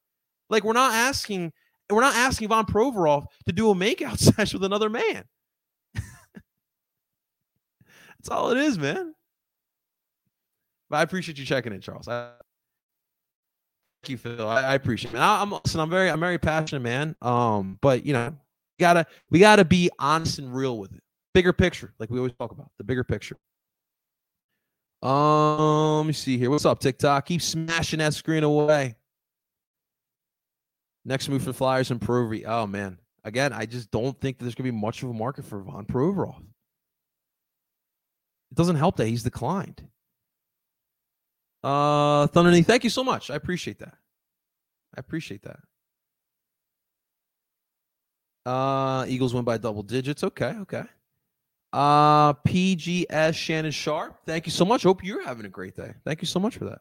Like 0.49 0.63
we're 0.63 0.73
not 0.73 0.93
asking 0.93 1.51
we're 1.89 2.01
not 2.01 2.15
asking 2.15 2.51
Ivan 2.51 2.65
Provorov 2.65 3.25
to 3.45 3.53
do 3.53 3.69
a 3.69 3.75
makeout 3.75 4.17
session 4.35 4.59
with 4.59 4.65
another 4.65 4.89
man. 4.89 5.23
That's 5.93 6.05
all 8.29 8.51
it 8.51 8.57
is 8.57 8.77
man. 8.77 9.13
But 10.89 10.97
I 10.97 11.01
appreciate 11.01 11.37
you 11.37 11.45
checking 11.45 11.73
in 11.73 11.81
Charles. 11.81 12.07
I, 12.07 12.31
thank 14.03 14.11
you 14.11 14.17
Phil. 14.17 14.47
I, 14.47 14.75
appreciate 14.75 15.15
it. 15.15 15.17
I, 15.17 15.41
I'm 15.41 15.51
listen 15.51 15.79
I'm 15.79 15.89
very 15.89 16.09
I'm 16.09 16.19
very 16.19 16.39
passionate 16.39 16.81
man. 16.81 17.15
Um 17.21 17.77
but 17.81 18.05
you 18.05 18.13
know 18.13 18.35
gotta 18.79 19.05
we 19.29 19.39
gotta 19.39 19.65
be 19.65 19.89
honest 19.99 20.39
and 20.39 20.53
real 20.53 20.77
with 20.77 20.93
it. 20.93 21.01
Bigger 21.33 21.53
picture, 21.53 21.93
like 21.99 22.09
we 22.09 22.17
always 22.17 22.33
talk 22.33 22.51
about, 22.51 22.71
the 22.77 22.83
bigger 22.83 23.03
picture. 23.03 23.37
Um, 25.01 25.97
let 25.97 26.07
me 26.07 26.13
see 26.13 26.37
here. 26.37 26.49
What's 26.49 26.65
up, 26.65 26.79
TikTok? 26.79 27.25
Keep 27.25 27.41
smashing 27.41 27.99
that 27.99 28.13
screen 28.13 28.43
away. 28.43 28.95
Next 31.03 31.29
move 31.29 31.43
for 31.43 31.53
Flyers 31.53 31.91
and 31.91 32.01
Provi. 32.01 32.45
Oh 32.45 32.65
man. 32.65 32.97
Again, 33.23 33.53
I 33.53 33.65
just 33.65 33.91
don't 33.91 34.19
think 34.19 34.37
there's 34.37 34.55
gonna 34.55 34.71
be 34.71 34.77
much 34.77 35.03
of 35.03 35.09
a 35.09 35.13
market 35.13 35.45
for 35.45 35.61
Ivan 35.67 35.85
Provorov. 35.85 36.39
It 38.51 38.55
doesn't 38.55 38.75
help 38.75 38.97
that 38.97 39.07
he's 39.07 39.23
declined. 39.23 39.83
Uh 41.63 42.27
Thunder 42.27 42.59
thank 42.61 42.83
you 42.83 42.89
so 42.89 43.03
much. 43.03 43.29
I 43.29 43.35
appreciate 43.35 43.79
that. 43.79 43.93
I 44.95 44.99
appreciate 44.99 45.43
that. 45.43 45.59
Uh, 48.45 49.05
Eagles 49.07 49.33
win 49.33 49.43
by 49.43 49.57
double 49.57 49.83
digits. 49.83 50.23
Okay, 50.23 50.55
okay. 50.61 50.83
Uh, 51.73 52.33
PGS 52.33 53.33
Shannon 53.33 53.71
Sharp. 53.71 54.19
Thank 54.25 54.45
you 54.45 54.51
so 54.51 54.63
much. 54.63 54.83
Hope 54.83 55.03
you're 55.03 55.23
having 55.23 55.45
a 55.45 55.49
great 55.49 55.75
day. 55.75 55.93
Thank 56.05 56.21
you 56.21 56.27
so 56.27 56.39
much 56.39 56.57
for 56.57 56.65
that. 56.65 56.79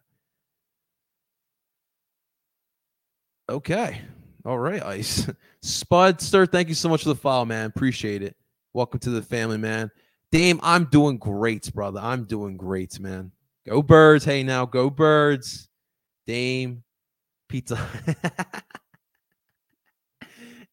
Okay. 3.48 4.00
All 4.44 4.59
right, 4.59 4.83
Ice. 4.83 5.27
Spudster, 5.62 6.50
thank 6.50 6.68
you 6.68 6.74
so 6.74 6.88
much 6.88 7.03
for 7.03 7.09
the 7.09 7.14
follow, 7.14 7.44
man. 7.44 7.66
Appreciate 7.66 8.22
it. 8.22 8.37
Welcome 8.74 9.00
to 9.00 9.11
the 9.11 9.22
family, 9.22 9.57
man. 9.57 9.90
Dame, 10.31 10.61
I'm 10.62 10.85
doing 10.85 11.16
great, 11.16 11.72
brother. 11.72 12.00
I'm 12.00 12.24
doing 12.24 12.57
great, 12.57 13.00
man. 13.00 13.33
Go 13.66 13.83
birds. 13.83 14.24
Hey 14.24 14.42
now, 14.42 14.66
go 14.66 14.90
birds. 14.90 15.68
Dame, 16.27 16.83
pizza. 17.48 17.79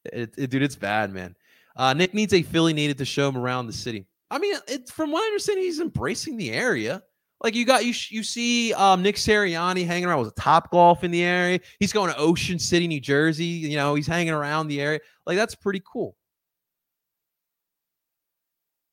It, 0.05 0.33
it, 0.37 0.49
dude, 0.49 0.63
it's 0.63 0.75
bad, 0.75 1.13
man. 1.13 1.35
Uh, 1.75 1.93
Nick 1.93 2.13
needs 2.13 2.33
a 2.33 2.41
Philly 2.41 2.73
native 2.73 2.97
to 2.97 3.05
show 3.05 3.29
him 3.29 3.37
around 3.37 3.67
the 3.67 3.73
city. 3.73 4.05
I 4.29 4.39
mean, 4.39 4.55
from 4.87 5.11
what 5.11 5.23
I 5.23 5.27
understand, 5.27 5.59
he's 5.59 5.79
embracing 5.79 6.37
the 6.37 6.51
area. 6.51 7.03
Like 7.43 7.55
you 7.55 7.65
got 7.65 7.85
you 7.85 7.93
you 8.09 8.23
see 8.23 8.71
um, 8.73 9.01
Nick 9.01 9.15
Sirianni 9.15 9.85
hanging 9.85 10.05
around 10.05 10.19
with 10.19 10.29
a 10.29 10.39
Topgolf 10.39 11.03
in 11.03 11.11
the 11.11 11.23
area. 11.23 11.59
He's 11.79 11.91
going 11.91 12.11
to 12.11 12.17
Ocean 12.17 12.59
City, 12.59 12.87
New 12.87 12.99
Jersey. 12.99 13.45
You 13.45 13.77
know, 13.77 13.95
he's 13.95 14.05
hanging 14.07 14.33
around 14.33 14.67
the 14.67 14.79
area. 14.79 14.99
Like 15.25 15.37
that's 15.37 15.55
pretty 15.55 15.81
cool. 15.91 16.15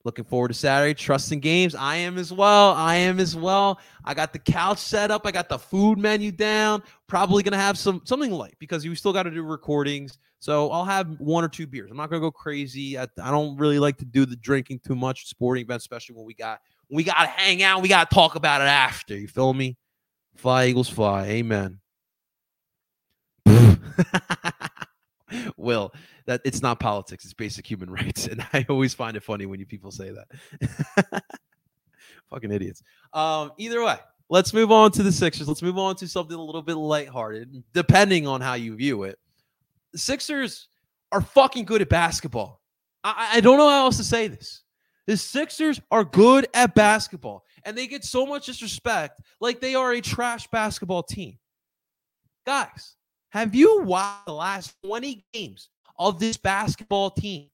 Looking 0.04 0.24
forward 0.24 0.48
to 0.48 0.54
Saturday. 0.54 0.94
Trusting 0.94 1.40
games. 1.40 1.74
I 1.74 1.96
am 1.96 2.16
as 2.16 2.32
well. 2.32 2.72
I 2.72 2.94
am 2.96 3.20
as 3.20 3.36
well. 3.36 3.80
I 4.04 4.14
got 4.14 4.32
the 4.32 4.38
couch 4.38 4.78
set 4.78 5.10
up. 5.10 5.26
I 5.26 5.30
got 5.30 5.50
the 5.50 5.58
food 5.58 5.98
menu 5.98 6.32
down. 6.32 6.82
Probably 7.06 7.42
gonna 7.42 7.58
have 7.58 7.76
some 7.76 8.00
something 8.04 8.32
light 8.32 8.54
because 8.58 8.82
you 8.82 8.94
still 8.94 9.12
got 9.12 9.24
to 9.24 9.30
do 9.30 9.42
recordings. 9.42 10.18
So 10.40 10.70
I'll 10.70 10.84
have 10.84 11.18
one 11.18 11.44
or 11.44 11.48
two 11.48 11.66
beers. 11.66 11.90
I'm 11.90 11.96
not 11.96 12.10
gonna 12.10 12.20
go 12.20 12.30
crazy. 12.30 12.98
I, 12.98 13.06
I 13.22 13.30
don't 13.30 13.56
really 13.56 13.78
like 13.78 13.96
to 13.98 14.04
do 14.04 14.24
the 14.24 14.36
drinking 14.36 14.80
too 14.86 14.94
much 14.94 15.26
sporting 15.26 15.64
events, 15.64 15.84
especially 15.84 16.14
when 16.14 16.24
we 16.26 16.34
got 16.34 16.60
we 16.90 17.04
got 17.04 17.20
to 17.20 17.26
hang 17.26 17.62
out. 17.62 17.82
We 17.82 17.88
got 17.88 18.08
to 18.08 18.14
talk 18.14 18.34
about 18.34 18.60
it 18.60 18.68
after. 18.68 19.16
You 19.16 19.28
feel 19.28 19.52
me? 19.52 19.76
Fly 20.36 20.66
Eagles 20.66 20.88
fly. 20.88 21.26
Amen. 21.26 21.80
Will 25.56 25.92
that 26.26 26.40
it's 26.44 26.62
not 26.62 26.78
politics; 26.80 27.24
it's 27.24 27.34
basic 27.34 27.66
human 27.66 27.90
rights, 27.94 28.26
and 28.26 28.46
I 28.52 28.64
always 28.68 28.94
find 28.94 29.16
it 29.16 29.22
funny 29.22 29.46
when 29.46 29.58
you 29.58 29.66
people 29.66 29.90
say 29.90 30.12
that. 30.12 31.22
Fucking 32.30 32.52
idiots. 32.52 32.82
Um, 33.12 33.52
either 33.58 33.82
way, 33.82 33.96
let's 34.28 34.54
move 34.54 34.70
on 34.70 34.92
to 34.92 35.02
the 35.02 35.10
Sixers. 35.10 35.48
Let's 35.48 35.62
move 35.62 35.78
on 35.78 35.96
to 35.96 36.06
something 36.06 36.36
a 36.36 36.42
little 36.42 36.62
bit 36.62 36.76
lighthearted, 36.76 37.64
depending 37.72 38.26
on 38.26 38.40
how 38.40 38.54
you 38.54 38.76
view 38.76 39.02
it 39.02 39.18
the 39.92 39.98
Sixers 39.98 40.68
are 41.12 41.20
fucking 41.20 41.64
good 41.64 41.82
at 41.82 41.88
basketball. 41.88 42.60
I, 43.04 43.30
I 43.34 43.40
don't 43.40 43.58
know 43.58 43.68
how 43.68 43.84
else 43.84 43.96
to 43.98 44.04
say 44.04 44.28
this. 44.28 44.62
The 45.06 45.16
Sixers 45.16 45.80
are 45.90 46.04
good 46.04 46.48
at 46.52 46.74
basketball, 46.74 47.44
and 47.64 47.76
they 47.76 47.86
get 47.86 48.04
so 48.04 48.26
much 48.26 48.46
disrespect 48.46 49.20
like 49.40 49.60
they 49.60 49.74
are 49.74 49.92
a 49.92 50.00
trash 50.00 50.46
basketball 50.48 51.02
team. 51.02 51.38
Guys, 52.44 52.96
have 53.30 53.54
you 53.54 53.82
watched 53.82 54.26
the 54.26 54.32
last 54.32 54.74
20 54.84 55.24
games 55.32 55.70
of 55.98 56.18
this 56.18 56.36
basketball 56.36 57.10
team? 57.10 57.48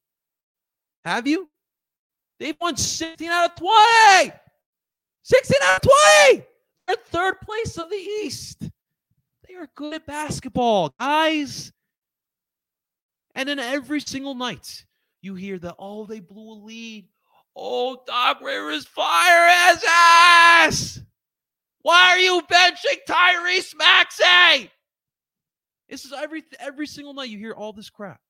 Have 1.04 1.26
you? 1.26 1.48
They've 2.40 2.56
won 2.60 2.76
16 2.76 3.30
out 3.30 3.50
of 3.50 3.56
20. 3.56 4.32
16 5.22 5.56
out 5.62 5.84
of 5.84 5.90
20. 6.28 6.44
They're 6.86 6.96
third 7.06 7.40
place 7.40 7.78
of 7.78 7.88
the 7.88 7.96
East. 7.96 8.68
They 9.46 9.54
are 9.54 9.68
good 9.74 9.94
at 9.94 10.06
basketball, 10.06 10.92
guys. 10.98 11.72
And 13.34 13.48
then 13.48 13.58
every 13.58 14.00
single 14.00 14.34
night, 14.34 14.84
you 15.22 15.34
hear 15.34 15.58
that, 15.58 15.76
oh, 15.78 16.06
they 16.06 16.20
blew 16.20 16.52
a 16.52 16.58
lead. 16.64 17.08
Oh, 17.56 18.02
Doc 18.06 18.40
Rivers 18.40 18.86
fire 18.86 19.70
his 19.70 19.84
ass. 19.88 21.00
Why 21.82 22.10
are 22.10 22.18
you 22.18 22.40
benching 22.50 22.98
Tyrese 23.08 23.74
Maxey? 23.76 24.70
This 25.88 26.04
is 26.04 26.12
every 26.12 26.42
every 26.58 26.86
single 26.86 27.12
night 27.12 27.28
you 27.28 27.38
hear 27.38 27.52
all 27.52 27.72
this 27.72 27.90
crap. 27.90 28.20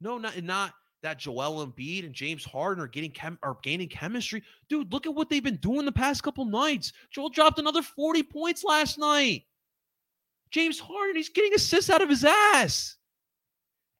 No, 0.00 0.18
not 0.18 0.40
not 0.42 0.74
that 1.02 1.18
Joel 1.18 1.66
Embiid 1.66 2.04
and 2.04 2.14
James 2.14 2.44
Harden 2.44 2.82
are 2.82 2.88
getting 2.88 3.10
chem 3.10 3.38
are 3.42 3.56
gaining 3.62 3.88
chemistry. 3.88 4.42
Dude, 4.68 4.92
look 4.92 5.06
at 5.06 5.14
what 5.14 5.30
they've 5.30 5.42
been 5.42 5.56
doing 5.56 5.86
the 5.86 5.92
past 5.92 6.22
couple 6.22 6.44
nights. 6.44 6.92
Joel 7.10 7.30
dropped 7.30 7.58
another 7.58 7.82
40 7.82 8.22
points 8.24 8.62
last 8.62 8.98
night. 8.98 9.44
James 10.50 10.78
Harden, 10.78 11.16
he's 11.16 11.28
getting 11.30 11.54
assists 11.54 11.90
out 11.90 12.02
of 12.02 12.08
his 12.08 12.24
ass. 12.24 12.96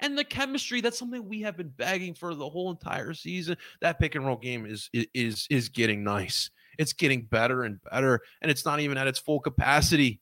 And 0.00 0.16
the 0.16 0.24
chemistry, 0.24 0.80
that's 0.80 0.98
something 0.98 1.26
we 1.26 1.40
have 1.42 1.56
been 1.56 1.72
begging 1.76 2.14
for 2.14 2.34
the 2.34 2.48
whole 2.48 2.70
entire 2.70 3.14
season. 3.14 3.56
That 3.80 3.98
pick 3.98 4.14
and 4.14 4.26
roll 4.26 4.36
game 4.36 4.66
is 4.66 4.90
is 4.92 5.46
is 5.50 5.68
getting 5.68 6.04
nice. 6.04 6.50
It's 6.78 6.92
getting 6.92 7.22
better 7.22 7.62
and 7.62 7.80
better, 7.90 8.20
and 8.42 8.50
it's 8.50 8.64
not 8.64 8.80
even 8.80 8.98
at 8.98 9.06
its 9.06 9.18
full 9.18 9.40
capacity. 9.40 10.20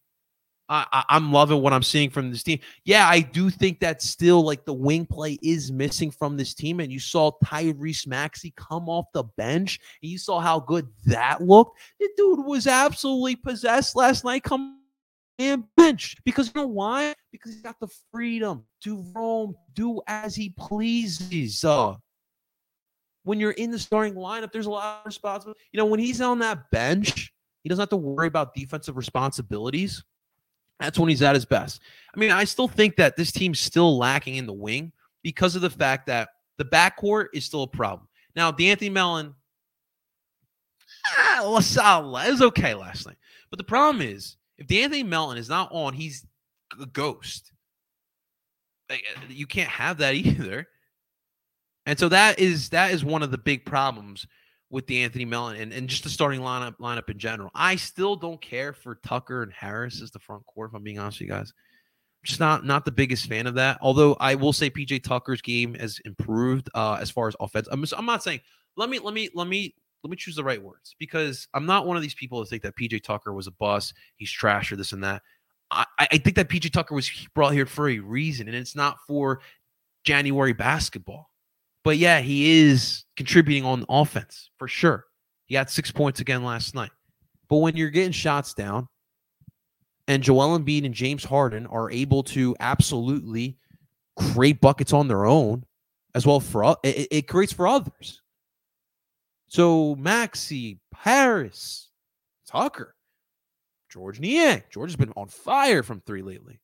I, 0.68 1.04
am 1.10 1.30
loving 1.30 1.60
what 1.60 1.74
I'm 1.74 1.82
seeing 1.82 2.08
from 2.08 2.30
this 2.30 2.42
team. 2.42 2.58
Yeah, 2.84 3.06
I 3.06 3.20
do 3.20 3.50
think 3.50 3.80
that 3.80 4.00
still 4.00 4.42
like 4.42 4.64
the 4.64 4.72
wing 4.72 5.04
play 5.04 5.38
is 5.42 5.70
missing 5.70 6.10
from 6.10 6.38
this 6.38 6.54
team. 6.54 6.80
And 6.80 6.90
you 6.90 6.98
saw 6.98 7.32
Tyrese 7.44 8.06
Maxey 8.06 8.54
come 8.56 8.88
off 8.88 9.06
the 9.12 9.24
bench, 9.24 9.78
and 10.02 10.10
you 10.10 10.16
saw 10.16 10.40
how 10.40 10.60
good 10.60 10.88
that 11.04 11.42
looked. 11.42 11.78
The 12.00 12.08
dude 12.16 12.46
was 12.46 12.66
absolutely 12.66 13.36
possessed 13.36 13.94
last 13.94 14.24
night. 14.24 14.42
Come 14.42 14.80
and 15.38 15.64
bench 15.76 16.16
because 16.24 16.46
you 16.48 16.60
know 16.60 16.66
why? 16.66 17.14
Because 17.32 17.52
he's 17.52 17.62
got 17.62 17.80
the 17.80 17.88
freedom 18.12 18.64
to 18.82 19.04
roam, 19.14 19.54
do 19.74 20.00
as 20.06 20.34
he 20.34 20.50
pleases. 20.50 21.64
Uh, 21.64 21.94
when 23.24 23.40
you're 23.40 23.52
in 23.52 23.70
the 23.70 23.78
starting 23.78 24.14
lineup, 24.14 24.52
there's 24.52 24.66
a 24.66 24.70
lot 24.70 25.00
of 25.00 25.06
responsibility. 25.06 25.60
You 25.72 25.78
know, 25.78 25.86
when 25.86 26.00
he's 26.00 26.20
on 26.20 26.38
that 26.40 26.70
bench, 26.70 27.32
he 27.62 27.68
doesn't 27.68 27.82
have 27.82 27.88
to 27.90 27.96
worry 27.96 28.28
about 28.28 28.54
defensive 28.54 28.96
responsibilities. 28.96 30.04
That's 30.80 30.98
when 30.98 31.08
he's 31.08 31.22
at 31.22 31.34
his 31.34 31.44
best. 31.44 31.80
I 32.14 32.18
mean, 32.18 32.30
I 32.30 32.44
still 32.44 32.68
think 32.68 32.96
that 32.96 33.16
this 33.16 33.32
team's 33.32 33.60
still 33.60 33.96
lacking 33.96 34.36
in 34.36 34.46
the 34.46 34.52
wing 34.52 34.92
because 35.22 35.56
of 35.56 35.62
the 35.62 35.70
fact 35.70 36.06
that 36.06 36.28
the 36.58 36.64
backcourt 36.64 37.28
is 37.32 37.44
still 37.44 37.62
a 37.62 37.68
problem. 37.68 38.08
Now, 38.36 38.50
D'Anthony 38.50 38.90
Melton, 38.90 39.34
ah, 41.16 41.46
it 41.46 41.50
was 41.50 42.42
okay 42.42 42.74
last 42.74 43.06
night. 43.06 43.16
But 43.50 43.58
the 43.58 43.64
problem 43.64 44.02
is 44.02 44.36
if 44.58 44.66
D'Anthony 44.66 45.02
Melton 45.02 45.38
is 45.38 45.48
not 45.48 45.70
on, 45.72 45.94
he's 45.94 46.26
a 46.80 46.86
ghost. 46.86 47.52
Uh, 48.90 48.96
you 49.28 49.46
can't 49.46 49.68
have 49.68 49.98
that 49.98 50.14
either. 50.14 50.66
And 51.86 51.98
so 51.98 52.08
that 52.08 52.38
is 52.38 52.70
that 52.70 52.92
is 52.92 53.04
one 53.04 53.22
of 53.22 53.30
the 53.30 53.38
big 53.38 53.64
problems 53.66 54.26
with 54.70 54.86
D'Anthony 54.86 55.24
Melton 55.24 55.60
and, 55.60 55.72
and 55.72 55.88
just 55.88 56.02
the 56.02 56.08
starting 56.10 56.40
lineup 56.40 56.76
lineup 56.78 57.10
in 57.10 57.18
general. 57.18 57.50
I 57.54 57.76
still 57.76 58.16
don't 58.16 58.40
care 58.40 58.72
for 58.72 58.96
Tucker 59.06 59.42
and 59.42 59.52
Harris 59.52 60.00
as 60.00 60.10
the 60.10 60.18
front 60.18 60.44
court, 60.46 60.70
if 60.70 60.74
I'm 60.74 60.82
being 60.82 60.98
honest 60.98 61.20
with 61.20 61.28
you 61.28 61.34
guys. 61.34 61.52
I'm 61.52 62.26
just 62.26 62.40
not 62.40 62.64
not 62.64 62.84
the 62.84 62.92
biggest 62.92 63.26
fan 63.26 63.46
of 63.46 63.54
that. 63.54 63.78
Although 63.82 64.16
I 64.18 64.34
will 64.34 64.52
say 64.52 64.70
PJ 64.70 65.04
Tucker's 65.04 65.42
game 65.42 65.74
has 65.74 66.00
improved 66.04 66.70
uh, 66.74 66.98
as 67.00 67.10
far 67.10 67.28
as 67.28 67.36
offense. 67.38 67.68
I'm, 67.70 67.84
I'm 67.96 68.06
not 68.06 68.22
saying 68.22 68.40
let 68.76 68.88
me 68.88 68.98
let 68.98 69.12
me 69.12 69.28
let 69.34 69.46
me 69.46 69.74
let 70.04 70.10
me 70.10 70.16
choose 70.16 70.36
the 70.36 70.44
right 70.44 70.62
words 70.62 70.94
because 70.98 71.48
I'm 71.54 71.64
not 71.64 71.86
one 71.86 71.96
of 71.96 72.02
these 72.02 72.14
people 72.14 72.38
that 72.38 72.48
think 72.50 72.62
that 72.62 72.76
PJ 72.76 73.02
Tucker 73.02 73.32
was 73.32 73.46
a 73.46 73.52
bust, 73.52 73.94
he's 74.16 74.30
trash 74.30 74.70
or 74.70 74.76
this 74.76 74.92
and 74.92 75.02
that. 75.02 75.22
I, 75.70 75.86
I 75.98 76.18
think 76.18 76.36
that 76.36 76.48
PJ 76.48 76.72
Tucker 76.72 76.94
was 76.94 77.10
brought 77.34 77.54
here 77.54 77.64
for 77.64 77.88
a 77.88 77.98
reason, 77.98 78.46
and 78.46 78.56
it's 78.56 78.76
not 78.76 78.98
for 79.08 79.40
January 80.04 80.52
basketball. 80.52 81.30
But 81.82 81.96
yeah, 81.96 82.20
he 82.20 82.60
is 82.60 83.04
contributing 83.16 83.64
on 83.64 83.86
offense 83.88 84.50
for 84.58 84.68
sure. 84.68 85.06
He 85.46 85.54
got 85.54 85.70
six 85.70 85.90
points 85.90 86.20
again 86.20 86.44
last 86.44 86.74
night. 86.74 86.90
But 87.48 87.56
when 87.56 87.76
you're 87.76 87.90
getting 87.90 88.12
shots 88.12 88.52
down, 88.52 88.88
and 90.06 90.22
Joel 90.22 90.58
Embiid 90.58 90.84
and 90.84 90.94
James 90.94 91.24
Harden 91.24 91.66
are 91.66 91.90
able 91.90 92.22
to 92.24 92.54
absolutely 92.60 93.56
create 94.16 94.60
buckets 94.60 94.92
on 94.92 95.08
their 95.08 95.24
own, 95.24 95.64
as 96.14 96.26
well 96.26 96.40
for 96.40 96.76
it, 96.82 97.08
it 97.10 97.28
creates 97.28 97.54
for 97.54 97.66
others. 97.66 98.20
So 99.54 99.94
Maxey, 99.94 100.80
Harris, 100.96 101.90
Tucker, 102.44 102.96
Georges 103.88 104.20
Niang. 104.20 104.64
George 104.68 104.90
has 104.90 104.96
been 104.96 105.12
on 105.16 105.28
fire 105.28 105.84
from 105.84 106.00
three 106.00 106.22
lately. 106.22 106.58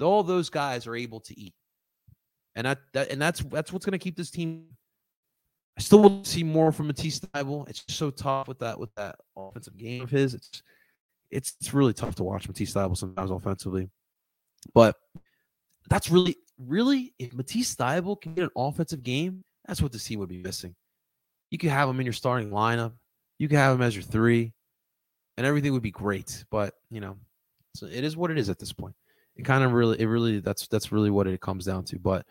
All 0.00 0.24
those 0.24 0.50
guys 0.50 0.88
are 0.88 0.96
able 0.96 1.20
to 1.20 1.38
eat, 1.38 1.54
and 2.56 2.66
that, 2.66 2.80
that 2.92 3.12
and 3.12 3.22
that's 3.22 3.38
that's 3.44 3.72
what's 3.72 3.86
going 3.86 3.92
to 3.92 4.02
keep 4.02 4.16
this 4.16 4.32
team. 4.32 4.64
I 5.78 5.80
still 5.80 6.00
want 6.00 6.24
to 6.24 6.30
see 6.30 6.42
more 6.42 6.72
from 6.72 6.88
Matisse 6.88 7.20
Thybulle. 7.20 7.68
It's 7.68 7.84
so 7.86 8.10
tough 8.10 8.48
with 8.48 8.58
that 8.58 8.80
with 8.80 8.92
that 8.96 9.14
offensive 9.36 9.76
game 9.76 10.02
of 10.02 10.10
his. 10.10 10.34
It's 10.34 10.64
it's 11.30 11.52
it's 11.60 11.72
really 11.72 11.94
tough 11.94 12.16
to 12.16 12.24
watch 12.24 12.48
Matisse 12.48 12.74
Thybulle 12.74 12.96
sometimes 12.96 13.30
offensively, 13.30 13.90
but 14.74 14.96
that's 15.88 16.10
really 16.10 16.34
really 16.58 17.14
if 17.20 17.32
Matisse 17.32 17.76
Thybulle 17.76 18.20
can 18.20 18.34
get 18.34 18.42
an 18.42 18.50
offensive 18.56 19.04
game, 19.04 19.44
that's 19.68 19.80
what 19.80 19.92
the 19.92 20.00
team 20.00 20.18
would 20.18 20.28
be 20.28 20.42
missing. 20.42 20.74
You 21.50 21.58
could 21.58 21.70
have 21.70 21.88
him 21.88 22.00
in 22.00 22.06
your 22.06 22.12
starting 22.12 22.50
lineup. 22.50 22.92
You 23.38 23.48
could 23.48 23.58
have 23.58 23.74
him 23.74 23.82
as 23.82 23.94
your 23.94 24.02
three, 24.02 24.52
and 25.36 25.46
everything 25.46 25.72
would 25.72 25.82
be 25.82 25.90
great. 25.90 26.44
But 26.50 26.74
you 26.90 27.00
know, 27.00 27.16
so 27.74 27.86
it 27.86 28.04
is 28.04 28.16
what 28.16 28.30
it 28.30 28.38
is 28.38 28.48
at 28.48 28.58
this 28.58 28.72
point. 28.72 28.94
It 29.36 29.44
kind 29.44 29.62
of 29.62 29.72
really, 29.72 30.00
it 30.00 30.06
really, 30.06 30.40
that's 30.40 30.66
that's 30.68 30.90
really 30.90 31.10
what 31.10 31.26
it 31.26 31.40
comes 31.40 31.64
down 31.64 31.84
to. 31.84 31.98
But 31.98 32.26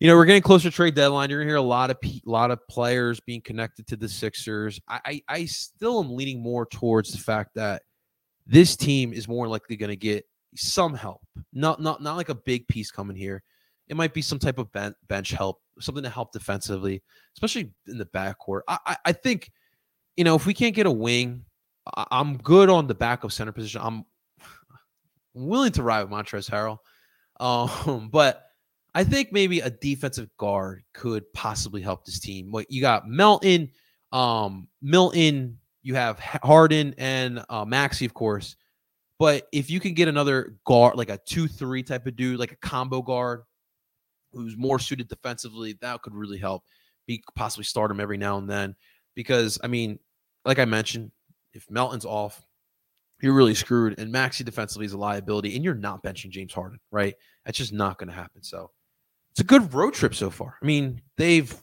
you 0.00 0.08
know, 0.08 0.16
we're 0.16 0.24
getting 0.24 0.42
closer 0.42 0.70
to 0.70 0.74
trade 0.74 0.94
deadline. 0.94 1.28
You're 1.28 1.40
gonna 1.40 1.50
hear 1.50 1.56
a 1.56 1.62
lot 1.62 1.90
of 1.90 1.98
a 2.02 2.20
lot 2.24 2.50
of 2.50 2.66
players 2.68 3.20
being 3.20 3.42
connected 3.42 3.86
to 3.88 3.96
the 3.96 4.08
Sixers. 4.08 4.80
I, 4.88 5.00
I 5.04 5.22
I 5.28 5.44
still 5.44 6.02
am 6.02 6.16
leaning 6.16 6.42
more 6.42 6.64
towards 6.64 7.12
the 7.12 7.18
fact 7.18 7.50
that 7.56 7.82
this 8.46 8.74
team 8.76 9.12
is 9.12 9.28
more 9.28 9.46
likely 9.46 9.76
going 9.76 9.90
to 9.90 9.96
get 9.96 10.24
some 10.56 10.94
help. 10.94 11.20
Not 11.52 11.80
not 11.80 12.02
not 12.02 12.16
like 12.16 12.30
a 12.30 12.34
big 12.34 12.66
piece 12.66 12.90
coming 12.90 13.16
here. 13.16 13.42
It 13.88 13.96
might 13.96 14.14
be 14.14 14.22
some 14.22 14.38
type 14.38 14.58
of 14.58 14.68
bench 15.08 15.30
help, 15.30 15.60
something 15.80 16.04
to 16.04 16.10
help 16.10 16.32
defensively, 16.32 17.02
especially 17.36 17.72
in 17.86 17.98
the 17.98 18.06
backcourt. 18.06 18.60
I, 18.68 18.78
I, 18.86 18.96
I 19.06 19.12
think, 19.12 19.50
you 20.16 20.24
know, 20.24 20.34
if 20.34 20.46
we 20.46 20.54
can't 20.54 20.74
get 20.74 20.86
a 20.86 20.90
wing, 20.90 21.44
I, 21.94 22.06
am 22.12 22.36
good 22.38 22.68
on 22.68 22.86
the 22.86 22.94
back 22.94 23.24
of 23.24 23.32
center 23.32 23.52
position. 23.52 23.80
I'm 23.82 24.04
willing 25.34 25.72
to 25.72 25.82
ride 25.82 26.02
with 26.02 26.12
Montrezl 26.12 26.50
Harrell, 26.50 27.88
um, 27.88 28.08
but 28.12 28.44
I 28.94 29.04
think 29.04 29.32
maybe 29.32 29.60
a 29.60 29.70
defensive 29.70 30.28
guard 30.36 30.82
could 30.94 31.30
possibly 31.32 31.80
help 31.80 32.04
this 32.04 32.20
team. 32.20 32.50
What 32.50 32.70
you 32.70 32.80
got, 32.80 33.08
Melton, 33.08 33.70
um, 34.12 34.68
Milton, 34.82 35.58
you 35.82 35.94
have 35.94 36.18
Harden 36.18 36.94
and 36.98 37.44
uh, 37.48 37.64
Maxey, 37.64 38.04
of 38.04 38.14
course. 38.14 38.56
But 39.18 39.48
if 39.52 39.70
you 39.70 39.80
can 39.80 39.94
get 39.94 40.08
another 40.08 40.56
guard, 40.64 40.96
like 40.96 41.10
a 41.10 41.18
two-three 41.26 41.82
type 41.82 42.06
of 42.06 42.16
dude, 42.16 42.38
like 42.38 42.52
a 42.52 42.56
combo 42.56 43.02
guard, 43.02 43.42
who's 44.32 44.56
more 44.56 44.78
suited 44.78 45.08
defensively, 45.08 45.76
that 45.80 46.02
could 46.02 46.14
really 46.14 46.38
help. 46.38 46.64
Be 47.06 47.22
possibly 47.34 47.64
start 47.64 47.90
him 47.90 48.00
every 48.00 48.18
now 48.18 48.38
and 48.38 48.48
then 48.48 48.76
because 49.14 49.58
I 49.62 49.66
mean, 49.66 49.98
like 50.44 50.58
I 50.58 50.64
mentioned, 50.64 51.10
if 51.52 51.70
Melton's 51.70 52.04
off, 52.04 52.46
you're 53.20 53.34
really 53.34 53.54
screwed. 53.54 53.98
And 53.98 54.10
Maxey 54.10 54.44
defensively 54.44 54.86
is 54.86 54.92
a 54.92 54.98
liability, 54.98 55.54
and 55.54 55.64
you're 55.64 55.74
not 55.74 56.02
benching 56.02 56.30
James 56.30 56.52
Harden, 56.52 56.78
right? 56.90 57.14
That's 57.44 57.58
just 57.58 57.72
not 57.72 57.98
going 57.98 58.08
to 58.08 58.14
happen. 58.14 58.42
So 58.42 58.70
it's 59.32 59.40
a 59.40 59.44
good 59.44 59.72
road 59.74 59.94
trip 59.94 60.14
so 60.14 60.30
far. 60.30 60.56
I 60.62 60.66
mean, 60.66 61.00
they've 61.16 61.54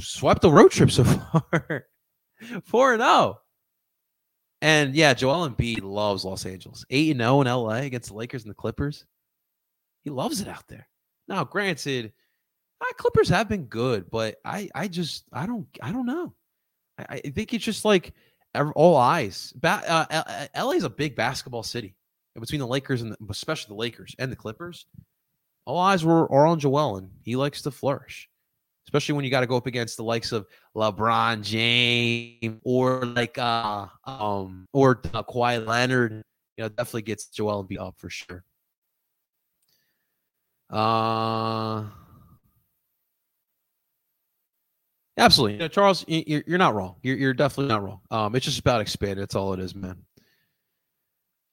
swept 0.00 0.42
the 0.42 0.50
road 0.50 0.70
trip 0.70 0.90
so 0.90 1.04
far, 1.04 1.86
four 2.64 2.92
and 2.92 3.00
zero. 3.00 3.10
Oh. 3.10 3.40
And 4.62 4.94
yeah, 4.94 5.12
Joel 5.12 5.48
Embiid 5.48 5.82
loves 5.82 6.24
Los 6.24 6.46
Angeles. 6.46 6.84
Eight 6.88 7.10
and 7.10 7.20
zero 7.20 7.36
oh 7.36 7.40
in 7.42 7.46
LA 7.46 7.84
against 7.84 8.08
the 8.08 8.14
Lakers 8.14 8.44
and 8.44 8.50
the 8.50 8.54
Clippers. 8.54 9.04
He 10.02 10.10
loves 10.10 10.40
it 10.40 10.48
out 10.48 10.66
there. 10.68 10.88
Now, 11.28 11.44
granted, 11.44 12.12
uh, 12.80 12.92
Clippers 12.96 13.28
have 13.28 13.48
been 13.48 13.64
good, 13.64 14.10
but 14.10 14.36
I, 14.44 14.68
I 14.74 14.88
just, 14.88 15.24
I 15.32 15.46
don't, 15.46 15.66
I 15.82 15.92
don't 15.92 16.06
know. 16.06 16.34
I, 16.98 17.20
I 17.24 17.30
think 17.30 17.54
it's 17.54 17.64
just 17.64 17.84
like 17.84 18.12
all 18.74 18.96
eyes. 18.96 19.52
Ba- 19.56 19.82
uh, 19.88 20.46
LA 20.56 20.72
is 20.72 20.84
a 20.84 20.90
big 20.90 21.16
basketball 21.16 21.62
city 21.62 21.94
between 22.38 22.60
the 22.60 22.66
Lakers 22.66 23.02
and 23.02 23.12
the, 23.12 23.16
especially 23.30 23.74
the 23.74 23.80
Lakers 23.80 24.14
and 24.18 24.30
the 24.30 24.36
Clippers. 24.36 24.86
All 25.66 25.78
eyes 25.78 26.04
were 26.04 26.30
are 26.30 26.46
on 26.46 26.60
Joel, 26.60 26.98
and 26.98 27.10
he 27.22 27.36
likes 27.36 27.62
to 27.62 27.70
flourish, 27.70 28.28
especially 28.86 29.14
when 29.14 29.24
you 29.24 29.30
got 29.30 29.40
to 29.40 29.46
go 29.46 29.56
up 29.56 29.66
against 29.66 29.96
the 29.96 30.04
likes 30.04 30.30
of 30.30 30.46
LeBron 30.76 31.42
James 31.42 32.60
or 32.64 33.04
like 33.06 33.38
uh 33.38 33.86
um 34.04 34.66
or 34.72 35.00
uh, 35.14 35.22
Kawhi 35.22 35.64
Leonard. 35.66 36.22
You 36.56 36.64
know, 36.64 36.68
definitely 36.68 37.02
gets 37.02 37.26
Joel 37.26 37.64
Embiid 37.64 37.80
up 37.80 37.94
for 37.98 38.10
sure. 38.10 38.44
Uh, 40.74 41.84
absolutely. 45.16 45.52
You 45.52 45.58
know, 45.60 45.68
Charles, 45.68 46.04
you're, 46.08 46.42
you're 46.46 46.58
not 46.58 46.74
wrong. 46.74 46.96
You're, 47.02 47.16
you're 47.16 47.34
definitely 47.34 47.72
not 47.72 47.84
wrong. 47.84 48.00
Um, 48.10 48.34
it's 48.34 48.44
just 48.44 48.58
about 48.58 48.80
expanding. 48.80 49.20
That's 49.20 49.36
all 49.36 49.52
it 49.54 49.60
is, 49.60 49.74
man. 49.76 49.98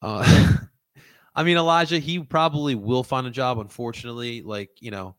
Uh, 0.02 0.58
I 1.36 1.44
mean, 1.44 1.58
Elijah, 1.58 2.00
he 2.00 2.20
probably 2.20 2.74
will 2.74 3.04
find 3.04 3.28
a 3.28 3.32
job. 3.32 3.60
Unfortunately, 3.60 4.42
like 4.42 4.72
you 4.80 4.90
know, 4.90 5.16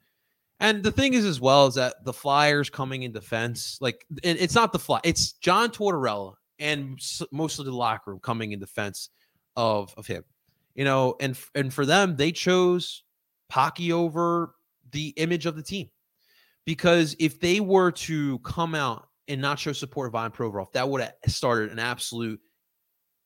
and 0.59 0.83
the 0.83 0.93
thing 0.93 1.15
is, 1.15 1.25
as 1.25 1.41
well, 1.41 1.69
is 1.69 1.77
that 1.77 2.05
the 2.05 2.13
Flyers 2.13 2.69
coming 2.69 3.05
in 3.05 3.13
defense, 3.13 3.79
like 3.81 4.05
it's 4.25 4.55
not 4.55 4.73
the 4.73 4.79
fly, 4.81 5.01
it's 5.05 5.33
John 5.35 5.71
Tortorella 5.71 6.35
and 6.59 7.01
mostly 7.31 7.65
the 7.65 7.73
locker 7.73 8.11
room 8.11 8.21
coming 8.21 8.53
in 8.53 8.59
defense 8.59 9.11
of 9.57 9.95
of 9.97 10.07
him. 10.09 10.25
You 10.75 10.85
know, 10.85 11.15
and 11.21 11.39
and 11.55 11.73
for 11.73 11.87
them, 11.87 12.17
they 12.17 12.33
chose 12.33 13.05
Pocky 13.53 13.93
over 13.93 14.55
the 14.93 15.09
image 15.19 15.45
of 15.45 15.57
the 15.57 15.63
team. 15.63 15.91
Because 16.65 17.15
if 17.19 17.39
they 17.39 17.61
were 17.61 17.91
to 17.91 18.39
come 18.39 18.75
out 18.75 19.09
and 19.29 19.43
not 19.43 19.59
show 19.59 19.75
support 19.75 20.09
of 20.09 20.15
Ivan 20.15 20.33
Provorov, 20.33 20.73
that 20.73 20.89
would 20.89 21.03
have 21.03 21.13
started 21.27 21.71
an 21.71 21.79
absolute 21.79 22.41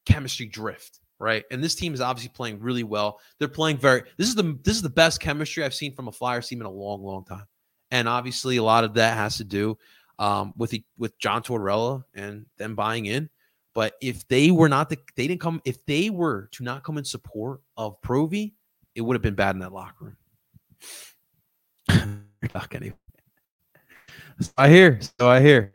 chemistry 0.04 0.46
drift, 0.46 0.98
right? 1.20 1.44
And 1.52 1.62
this 1.62 1.76
team 1.76 1.94
is 1.94 2.00
obviously 2.00 2.32
playing 2.34 2.58
really 2.58 2.82
well. 2.82 3.20
They're 3.38 3.46
playing 3.46 3.76
very. 3.76 4.02
This 4.16 4.26
is 4.26 4.34
the 4.34 4.58
this 4.64 4.74
is 4.74 4.82
the 4.82 4.90
best 4.90 5.20
chemistry 5.20 5.62
I've 5.62 5.74
seen 5.74 5.94
from 5.94 6.08
a 6.08 6.12
Flyers 6.12 6.48
team 6.48 6.60
in 6.60 6.66
a 6.66 6.70
long, 6.70 7.04
long 7.04 7.24
time. 7.24 7.46
And 7.92 8.08
obviously, 8.08 8.56
a 8.56 8.64
lot 8.64 8.82
of 8.82 8.94
that 8.94 9.16
has 9.16 9.36
to 9.36 9.44
do 9.44 9.78
um, 10.18 10.54
with 10.56 10.70
the, 10.70 10.82
with 10.98 11.16
John 11.20 11.44
Tortorella 11.44 12.02
and 12.16 12.46
them 12.58 12.74
buying 12.74 13.06
in. 13.06 13.30
But 13.74 13.94
if 14.00 14.26
they 14.26 14.50
were 14.50 14.68
not 14.68 14.88
the, 14.88 14.98
they 15.14 15.28
didn't 15.28 15.40
come. 15.40 15.62
If 15.64 15.86
they 15.86 16.10
were 16.10 16.48
to 16.52 16.64
not 16.64 16.82
come 16.82 16.98
in 16.98 17.04
support 17.04 17.60
of 17.76 18.00
Provy, 18.00 18.54
it 18.96 19.02
would 19.02 19.14
have 19.14 19.22
been 19.22 19.34
bad 19.34 19.54
in 19.54 19.60
that 19.60 19.72
locker 19.72 20.16
room. 21.90 22.16
anyway. 22.72 22.96
So 24.40 24.50
I 24.56 24.68
hear. 24.68 24.98
So 25.20 25.28
I 25.28 25.40
hear. 25.40 25.72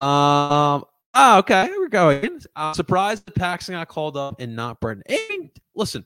Um. 0.00 0.84
Oh, 1.14 1.38
okay. 1.38 1.68
We're 1.76 1.88
going. 1.88 2.40
I'm 2.54 2.74
surprised 2.74 3.26
the 3.26 3.32
Paxten 3.32 3.70
got 3.70 3.88
called 3.88 4.16
up 4.16 4.36
and 4.38 4.54
not 4.54 4.80
Brenden. 4.80 5.02
And 5.08 5.50
listen, 5.74 6.04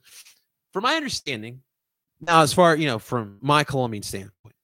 from 0.71 0.83
my 0.83 0.95
understanding, 0.95 1.61
now 2.21 2.41
as 2.41 2.53
far 2.53 2.75
you 2.75 2.87
know, 2.87 2.97
from 2.97 3.37
my 3.41 3.63
Colombian 3.63 4.03
standpoint, 4.03 4.55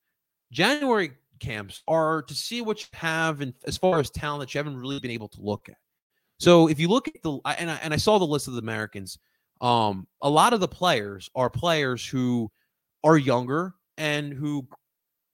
January 0.52 1.12
camps 1.40 1.84
are 1.88 2.22
to 2.24 2.34
see 2.34 2.62
what 2.62 2.82
you 2.82 2.88
have 2.94 3.42
and 3.42 3.54
as 3.66 3.78
far 3.78 4.00
as 4.00 4.10
talent 4.10 4.42
that 4.42 4.54
you 4.54 4.60
haven't 4.60 4.78
really 4.78 5.00
been 5.00 5.12
able 5.12 5.30
to 5.30 5.42
look 5.42 5.70
at. 5.70 5.78
So 6.40 6.70
if 6.70 6.80
you 6.80 6.88
look 6.88 7.08
at 7.08 7.22
the 7.22 7.40
and 7.46 7.70
I, 7.70 7.80
and 7.84 7.94
I 7.94 7.98
saw 7.98 8.18
the 8.18 8.26
list 8.26 8.48
of 8.48 8.54
the 8.54 8.62
Americans 8.62 9.20
um, 9.62 10.08
a 10.22 10.30
lot 10.30 10.54
of 10.54 10.60
the 10.60 10.67
players 10.67 11.30
are 11.36 11.50
players 11.50 12.06
who 12.06 12.52
are 13.04 13.17
younger 13.17 13.74
and 13.98 14.34
who 14.34 14.67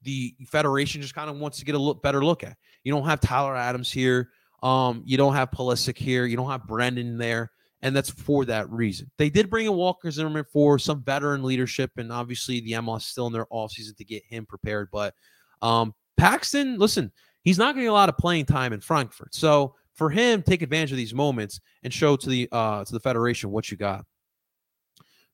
the 0.02 0.36
federation 0.48 1.02
just 1.02 1.16
kind 1.16 1.30
of 1.30 1.38
wants 1.38 1.60
to 1.60 1.66
get 1.66 1.76
a 1.76 1.80
look 1.80 2.02
better 2.02 2.24
look 2.24 2.44
at. 2.44 2.58
You 2.84 2.92
don't 2.94 3.06
have 3.06 3.20
Tyler 3.20 3.56
Adams 3.56 3.92
here. 3.92 4.30
Um, 4.64 5.04
you 5.06 5.18
don't 5.18 5.34
have 5.34 5.52
Pulisic 5.52 5.98
here. 5.98 6.26
You 6.26 6.38
don't 6.38 6.50
have 6.50 6.64
Brenden 6.64 7.18
there. 7.18 7.52
And 7.82 7.96
that's 7.96 8.10
for 8.10 8.46
that 8.46 8.70
reason. 8.72 9.12
They 9.18 9.30
did 9.30 9.50
bring 9.50 9.68
in 9.68 9.74
Walker 9.74 10.10
Zimmerman 10.10 10.46
for 10.52 10.80
some 10.80 11.04
veteran 11.04 11.44
leadership, 11.44 11.92
and 11.98 12.12
obviously 12.12 12.62
the 12.62 12.72
MLS 12.72 13.04
still 13.04 13.28
in 13.28 13.34
their 13.34 13.46
offseason 13.48 13.96
to 13.98 14.06
get 14.06 14.24
him 14.28 14.46
prepared. 14.46 14.90
But 14.92 15.14
um, 15.62 15.94
Paxten, 16.20 16.80
listen, 16.80 17.12
he's 17.44 17.60
not 17.60 17.76
getting 17.76 17.90
a 17.90 17.94
lot 17.94 18.10
of 18.10 18.18
playing 18.18 18.46
time 18.46 18.74
in 18.74 18.82
Frankfurt. 18.82 19.36
So 19.36 19.76
for 19.94 20.10
him, 20.10 20.42
take 20.42 20.62
advantage 20.62 20.92
of 20.92 20.98
these 20.98 21.14
moments 21.14 21.60
and 21.84 21.94
show 21.94 22.16
to 22.16 22.30
the 22.30 22.50
uh, 22.52 22.86
to 22.86 22.92
the 22.92 23.00
federation 23.00 23.52
what 23.52 23.70
you 23.70 23.78
got. 23.78 24.06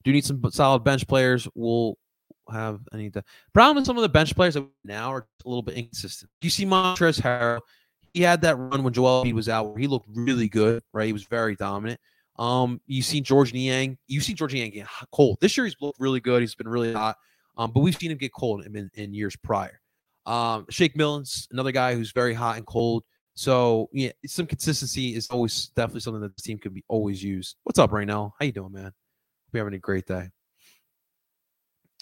Do 0.03 0.09
you 0.09 0.13
need 0.13 0.25
some 0.25 0.41
solid 0.51 0.83
bench 0.83 1.07
players. 1.07 1.47
We'll 1.55 1.97
have 2.51 2.79
any. 2.93 3.09
The 3.09 3.23
problem 3.53 3.77
with 3.77 3.85
some 3.85 3.97
of 3.97 4.01
the 4.01 4.09
bench 4.09 4.35
players 4.35 4.57
now 4.83 5.13
are 5.13 5.27
a 5.45 5.49
little 5.49 5.61
bit 5.61 5.75
inconsistent. 5.75 6.29
Do 6.41 6.45
you 6.45 6.51
see 6.51 6.65
Montrezl 6.65 7.21
Harrell, 7.21 7.61
he 8.13 8.21
had 8.21 8.41
that 8.41 8.57
run 8.57 8.83
when 8.83 8.93
Joel 8.93 9.23
Embiid 9.23 9.33
was 9.33 9.49
out 9.49 9.69
where 9.69 9.77
he 9.77 9.87
looked 9.87 10.09
really 10.13 10.49
good, 10.49 10.83
right? 10.93 11.07
He 11.07 11.13
was 11.13 11.23
very 11.23 11.55
dominant. 11.55 11.99
Um, 12.37 12.81
you've 12.87 13.05
seen 13.05 13.23
Georges 13.23 13.53
Niang. 13.53 13.97
You've 14.07 14.23
seen 14.23 14.35
Georges 14.35 14.55
Niang 14.55 14.71
get 14.71 14.87
cold. 15.11 15.37
This 15.41 15.55
year 15.57 15.65
he's 15.65 15.75
looked 15.79 15.99
really 15.99 16.19
good. 16.19 16.41
He's 16.41 16.55
been 16.55 16.67
really 16.67 16.93
hot. 16.93 17.17
Um, 17.57 17.71
but 17.71 17.81
we've 17.81 17.95
seen 17.95 18.11
him 18.11 18.17
get 18.17 18.33
cold 18.33 18.65
in, 18.65 18.89
in 18.93 19.13
years 19.13 19.35
prior. 19.35 19.79
Um, 20.25 20.65
Shake 20.69 20.95
Milton's 20.95 21.47
another 21.51 21.71
guy 21.71 21.95
who's 21.95 22.11
very 22.11 22.33
hot 22.33 22.57
and 22.57 22.65
cold. 22.65 23.03
So 23.33 23.89
yeah, 23.93 24.11
some 24.25 24.45
consistency 24.45 25.15
is 25.15 25.27
always 25.29 25.67
definitely 25.75 26.01
something 26.01 26.21
that 26.21 26.35
the 26.35 26.41
team 26.41 26.57
can 26.57 26.73
be 26.73 26.83
always 26.87 27.23
use. 27.23 27.55
What's 27.63 27.79
up, 27.79 27.91
Raynell? 27.91 28.31
How 28.39 28.45
you 28.45 28.51
doing, 28.51 28.71
man? 28.71 28.91
We 29.51 29.59
having 29.59 29.73
a 29.73 29.79
great 29.79 30.07
day. 30.07 30.29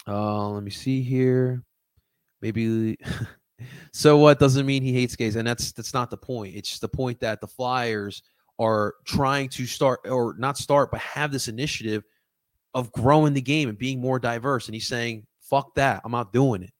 Uh, 0.06 0.48
let 0.50 0.62
me 0.62 0.70
see 0.70 1.02
here. 1.02 1.62
Maybe 2.40 2.96
so 3.92 4.16
what 4.18 4.38
doesn't 4.38 4.66
mean 4.66 4.82
he 4.82 4.92
hates 4.92 5.16
gays, 5.16 5.36
and 5.36 5.46
that's 5.46 5.72
that's 5.72 5.94
not 5.94 6.10
the 6.10 6.16
point. 6.16 6.54
It's 6.54 6.78
the 6.78 6.88
point 6.88 7.20
that 7.20 7.40
the 7.40 7.46
Flyers 7.46 8.22
are 8.58 8.94
trying 9.04 9.48
to 9.50 9.66
start 9.66 10.00
or 10.08 10.34
not 10.38 10.58
start, 10.58 10.90
but 10.90 11.00
have 11.00 11.32
this 11.32 11.48
initiative 11.48 12.04
of 12.72 12.92
growing 12.92 13.34
the 13.34 13.40
game 13.40 13.68
and 13.68 13.78
being 13.78 14.00
more 14.00 14.18
diverse. 14.18 14.66
And 14.66 14.74
he's 14.74 14.86
saying, 14.86 15.26
"Fuck 15.40 15.74
that! 15.74 16.02
I'm 16.04 16.12
not 16.12 16.32
doing 16.32 16.62
it." 16.62 16.72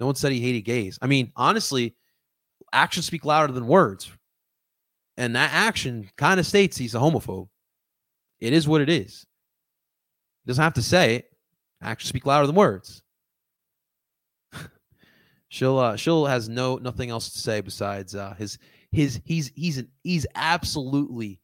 No 0.00 0.06
one 0.06 0.14
said 0.14 0.32
he 0.32 0.40
hated 0.40 0.62
gays. 0.62 0.98
I 1.02 1.06
mean, 1.06 1.30
honestly, 1.36 1.94
actions 2.72 3.06
speak 3.06 3.24
louder 3.24 3.52
than 3.52 3.66
words, 3.66 4.10
and 5.16 5.36
that 5.36 5.50
action 5.52 6.08
kind 6.16 6.40
of 6.40 6.46
states 6.46 6.76
he's 6.76 6.94
a 6.94 6.98
homophobe. 6.98 7.48
It 8.40 8.52
is 8.52 8.66
what 8.66 8.80
it 8.80 8.88
is. 8.88 9.26
Doesn't 10.46 10.62
have 10.62 10.74
to 10.74 10.82
say 10.82 11.16
it. 11.16 11.26
Speak 11.98 12.26
louder 12.26 12.46
than 12.46 12.56
words. 12.56 13.02
she'll 15.48 15.78
uh, 15.78 15.96
she'll 15.96 16.26
has 16.26 16.48
no 16.48 16.76
nothing 16.76 17.10
else 17.10 17.30
to 17.30 17.38
say 17.38 17.60
besides 17.60 18.14
uh, 18.14 18.34
his 18.34 18.58
his 18.90 19.20
he's 19.24 19.52
he's 19.54 19.78
an, 19.78 19.88
he's 20.02 20.26
absolutely 20.34 21.40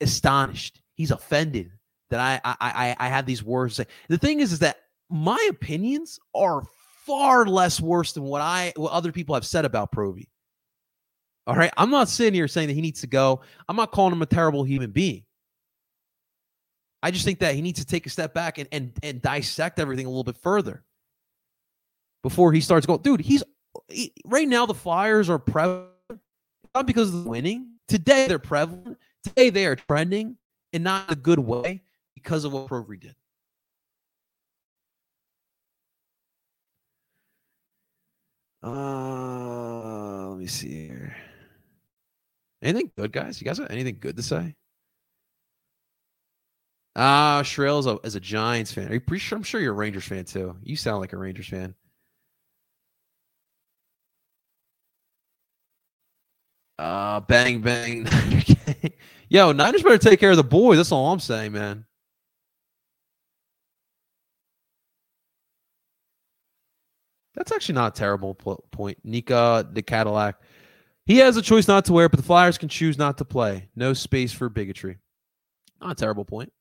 astonished. 0.00 0.80
He's 0.94 1.10
offended 1.10 1.72
that 2.10 2.20
I 2.20 2.40
I 2.44 2.56
I, 2.60 2.96
I 2.98 3.08
have 3.08 3.26
these 3.26 3.42
words 3.42 3.76
to 3.76 3.82
say. 3.82 3.88
The 4.08 4.18
thing 4.18 4.40
is, 4.40 4.52
is 4.52 4.60
that 4.60 4.78
my 5.10 5.48
opinions 5.50 6.18
are 6.34 6.62
far 7.04 7.46
less 7.46 7.80
worse 7.80 8.12
than 8.12 8.22
what 8.22 8.40
I 8.42 8.72
what 8.76 8.92
other 8.92 9.12
people 9.12 9.34
have 9.34 9.46
said 9.46 9.64
about 9.64 9.92
Provy. 9.92 10.28
All 11.46 11.56
right, 11.56 11.72
I'm 11.76 11.90
not 11.90 12.08
sitting 12.08 12.34
here 12.34 12.48
saying 12.48 12.68
that 12.68 12.74
he 12.74 12.80
needs 12.80 13.00
to 13.00 13.06
go. 13.06 13.40
I'm 13.68 13.76
not 13.76 13.90
calling 13.92 14.12
him 14.12 14.22
a 14.22 14.26
terrible 14.26 14.62
human 14.62 14.90
being. 14.90 15.24
I 17.02 17.10
just 17.10 17.24
think 17.24 17.38
that 17.38 17.54
he 17.54 17.62
needs 17.62 17.80
to 17.80 17.86
take 17.86 18.06
a 18.06 18.10
step 18.10 18.34
back 18.34 18.58
and 18.58 18.68
and 18.72 18.92
and 19.02 19.22
dissect 19.22 19.78
everything 19.78 20.06
a 20.06 20.08
little 20.08 20.24
bit 20.24 20.36
further 20.36 20.84
before 22.22 22.52
he 22.52 22.60
starts 22.60 22.86
going. 22.86 23.00
Dude, 23.02 23.20
he's 23.20 23.42
he, 23.88 24.12
right 24.24 24.48
now 24.48 24.66
the 24.66 24.74
Flyers 24.74 25.30
are 25.30 25.38
prevalent 25.38 25.90
not 26.74 26.86
because 26.86 27.12
of 27.12 27.24
the 27.24 27.30
winning. 27.30 27.74
Today 27.88 28.26
they're 28.28 28.38
prevalent. 28.38 28.98
Today 29.24 29.50
they 29.50 29.66
are 29.66 29.76
trending 29.76 30.36
in 30.72 30.82
not 30.82 31.10
a 31.10 31.16
good 31.16 31.40
way 31.40 31.82
because 32.14 32.44
of 32.44 32.52
what 32.52 32.68
Provy 32.68 33.00
did. 33.00 33.14
Uh, 38.62 40.28
let 40.28 40.38
me 40.38 40.46
see 40.46 40.86
here. 40.86 41.16
Anything 42.62 42.92
good, 42.96 43.10
guys? 43.10 43.40
You 43.40 43.46
guys 43.46 43.58
have 43.58 43.70
anything 43.70 43.96
good 43.98 44.16
to 44.16 44.22
say? 44.22 44.54
Ah, 46.96 47.42
Shrill 47.42 47.78
is 47.78 47.86
a, 47.86 47.98
is 48.04 48.14
a 48.16 48.20
Giants 48.20 48.72
fan. 48.72 48.88
Are 48.88 48.94
you 48.94 49.00
pretty 49.00 49.20
sure? 49.20 49.36
I'm 49.36 49.42
sure 49.44 49.60
you're 49.60 49.72
a 49.72 49.76
Rangers 49.76 50.04
fan 50.04 50.24
too. 50.24 50.56
You 50.62 50.76
sound 50.76 51.00
like 51.00 51.12
a 51.12 51.16
Rangers 51.16 51.48
fan. 51.48 51.74
Uh, 56.78 57.20
bang 57.20 57.60
bang. 57.60 58.06
Yo, 59.28 59.52
Niners 59.52 59.82
better 59.82 59.98
take 59.98 60.18
care 60.18 60.30
of 60.30 60.36
the 60.36 60.44
boys. 60.44 60.78
That's 60.78 60.92
all 60.92 61.12
I'm 61.12 61.20
saying, 61.20 61.52
man. 61.52 61.84
That's 67.34 67.52
actually 67.52 67.76
not 67.76 67.96
a 67.96 67.98
terrible 67.98 68.34
point. 68.34 68.98
Nika 69.04 69.68
the 69.72 69.82
Cadillac. 69.82 70.40
He 71.06 71.18
has 71.18 71.36
a 71.36 71.42
choice 71.42 71.68
not 71.68 71.84
to 71.86 71.92
wear, 71.92 72.08
but 72.08 72.18
the 72.18 72.22
Flyers 72.26 72.58
can 72.58 72.68
choose 72.68 72.98
not 72.98 73.18
to 73.18 73.24
play. 73.24 73.68
No 73.76 73.92
space 73.92 74.32
for 74.32 74.48
bigotry. 74.48 74.98
Not 75.80 75.92
a 75.92 75.94
terrible 75.94 76.24
point. 76.24 76.52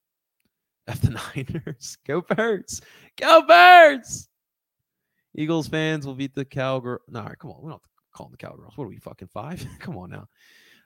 F 0.90 1.02
the 1.02 1.12
Niners. 1.36 1.98
Go 2.06 2.22
Birds. 2.22 2.82
Go 3.16 3.44
Birds. 3.44 4.28
Eagles 5.36 5.68
fans 5.68 6.06
will 6.06 6.16
beat 6.16 6.34
the 6.34 6.44
Cowgirls. 6.44 7.02
No, 7.08 7.22
come 7.40 7.52
on. 7.52 7.62
We 7.62 7.70
don't 7.70 7.82
call 8.14 8.28
them 8.28 8.32
the 8.32 8.46
Cowgirls. 8.46 8.76
What 8.76 8.86
are 8.86 8.88
we, 8.88 8.98
fucking 8.98 9.30
five? 9.30 9.66
come 9.80 9.98
on 9.98 10.10
now. 10.10 10.28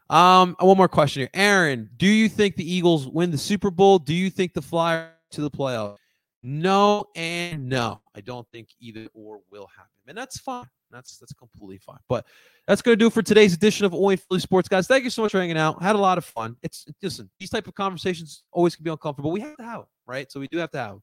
Um, 0.09 0.55
one 0.59 0.77
more 0.77 0.89
question 0.89 1.21
here. 1.21 1.29
Aaron, 1.33 1.89
do 1.97 2.07
you 2.07 2.27
think 2.27 2.57
the 2.57 2.71
Eagles 2.71 3.07
win 3.07 3.31
the 3.31 3.37
Super 3.37 3.71
Bowl? 3.71 3.97
Do 3.97 4.13
you 4.13 4.29
think 4.29 4.53
the 4.53 4.61
Flyers 4.61 5.09
to 5.31 5.41
the 5.41 5.49
playoffs? 5.49 5.97
No 6.43 7.05
and 7.15 7.69
no. 7.69 8.01
I 8.13 8.19
don't 8.19 8.45
think 8.51 8.67
either 8.81 9.07
or 9.13 9.39
will 9.49 9.67
happen. 9.67 9.89
And 10.07 10.17
that's 10.17 10.37
fine. 10.37 10.67
That's 10.91 11.17
that's 11.17 11.33
completely 11.33 11.79
fine. 11.79 11.97
But 12.07 12.25
that's 12.67 12.81
to 12.81 12.95
do 12.95 13.09
for 13.09 13.21
today's 13.21 13.53
edition 13.53 13.85
of 13.85 13.93
Oi 13.93 14.15
Philly 14.15 14.39
Sports, 14.39 14.69
guys. 14.69 14.87
Thank 14.87 15.03
you 15.03 15.09
so 15.09 15.23
much 15.23 15.31
for 15.31 15.39
hanging 15.39 15.57
out. 15.57 15.81
Had 15.81 15.95
a 15.95 15.99
lot 15.99 16.17
of 16.17 16.25
fun. 16.25 16.55
It's 16.61 16.85
listen, 17.01 17.29
these 17.39 17.49
type 17.49 17.67
of 17.67 17.73
conversations 17.73 18.43
always 18.51 18.75
can 18.75 18.83
be 18.83 18.91
uncomfortable. 18.91 19.31
We 19.31 19.41
have 19.41 19.57
to 19.57 19.63
have 19.63 19.79
them, 19.79 19.87
right? 20.05 20.31
So 20.31 20.39
we 20.39 20.47
do 20.47 20.57
have 20.57 20.71
to 20.71 20.77
have. 20.77 20.99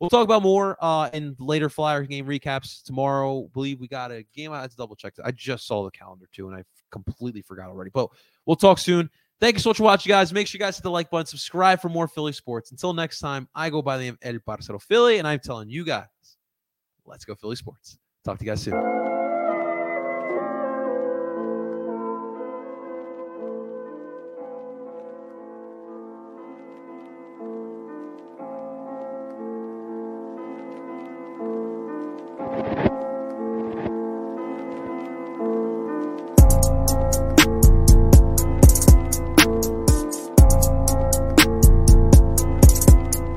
We'll 0.00 0.10
talk 0.10 0.24
about 0.24 0.42
more 0.42 0.76
uh, 0.80 1.08
in 1.12 1.36
later 1.38 1.70
Flyer 1.70 2.02
game 2.02 2.26
recaps 2.26 2.82
tomorrow. 2.82 3.48
believe 3.54 3.80
we 3.80 3.88
got 3.88 4.10
a 4.10 4.24
game. 4.34 4.52
I 4.52 4.60
had 4.60 4.70
to 4.70 4.76
double 4.76 4.96
check. 4.96 5.14
I 5.24 5.30
just 5.30 5.66
saw 5.66 5.84
the 5.84 5.90
calendar 5.92 6.26
too, 6.32 6.48
and 6.48 6.56
I 6.56 6.64
completely 6.90 7.42
forgot 7.42 7.68
already. 7.68 7.90
But 7.94 8.10
we'll 8.44 8.56
talk 8.56 8.78
soon. 8.78 9.08
Thank 9.40 9.54
you 9.54 9.60
so 9.60 9.70
much 9.70 9.78
for 9.78 9.84
watching, 9.84 10.10
guys. 10.10 10.32
Make 10.32 10.46
sure 10.46 10.58
you 10.58 10.64
guys 10.64 10.76
hit 10.76 10.82
the 10.82 10.90
like 10.90 11.10
button, 11.10 11.26
subscribe 11.26 11.80
for 11.80 11.88
more 11.88 12.08
Philly 12.08 12.32
sports. 12.32 12.70
Until 12.70 12.92
next 12.92 13.20
time, 13.20 13.48
I 13.54 13.70
go 13.70 13.82
by 13.82 13.98
the 13.98 14.04
name 14.04 14.18
Eddie 14.22 14.38
Barcelo 14.38 14.80
Philly, 14.80 15.18
and 15.18 15.28
I'm 15.28 15.40
telling 15.40 15.68
you 15.68 15.84
guys, 15.84 16.06
let's 17.04 17.24
go 17.24 17.34
Philly 17.34 17.56
sports. 17.56 17.98
Talk 18.24 18.38
to 18.38 18.44
you 18.44 18.50
guys 18.50 18.62
soon. 18.62 19.13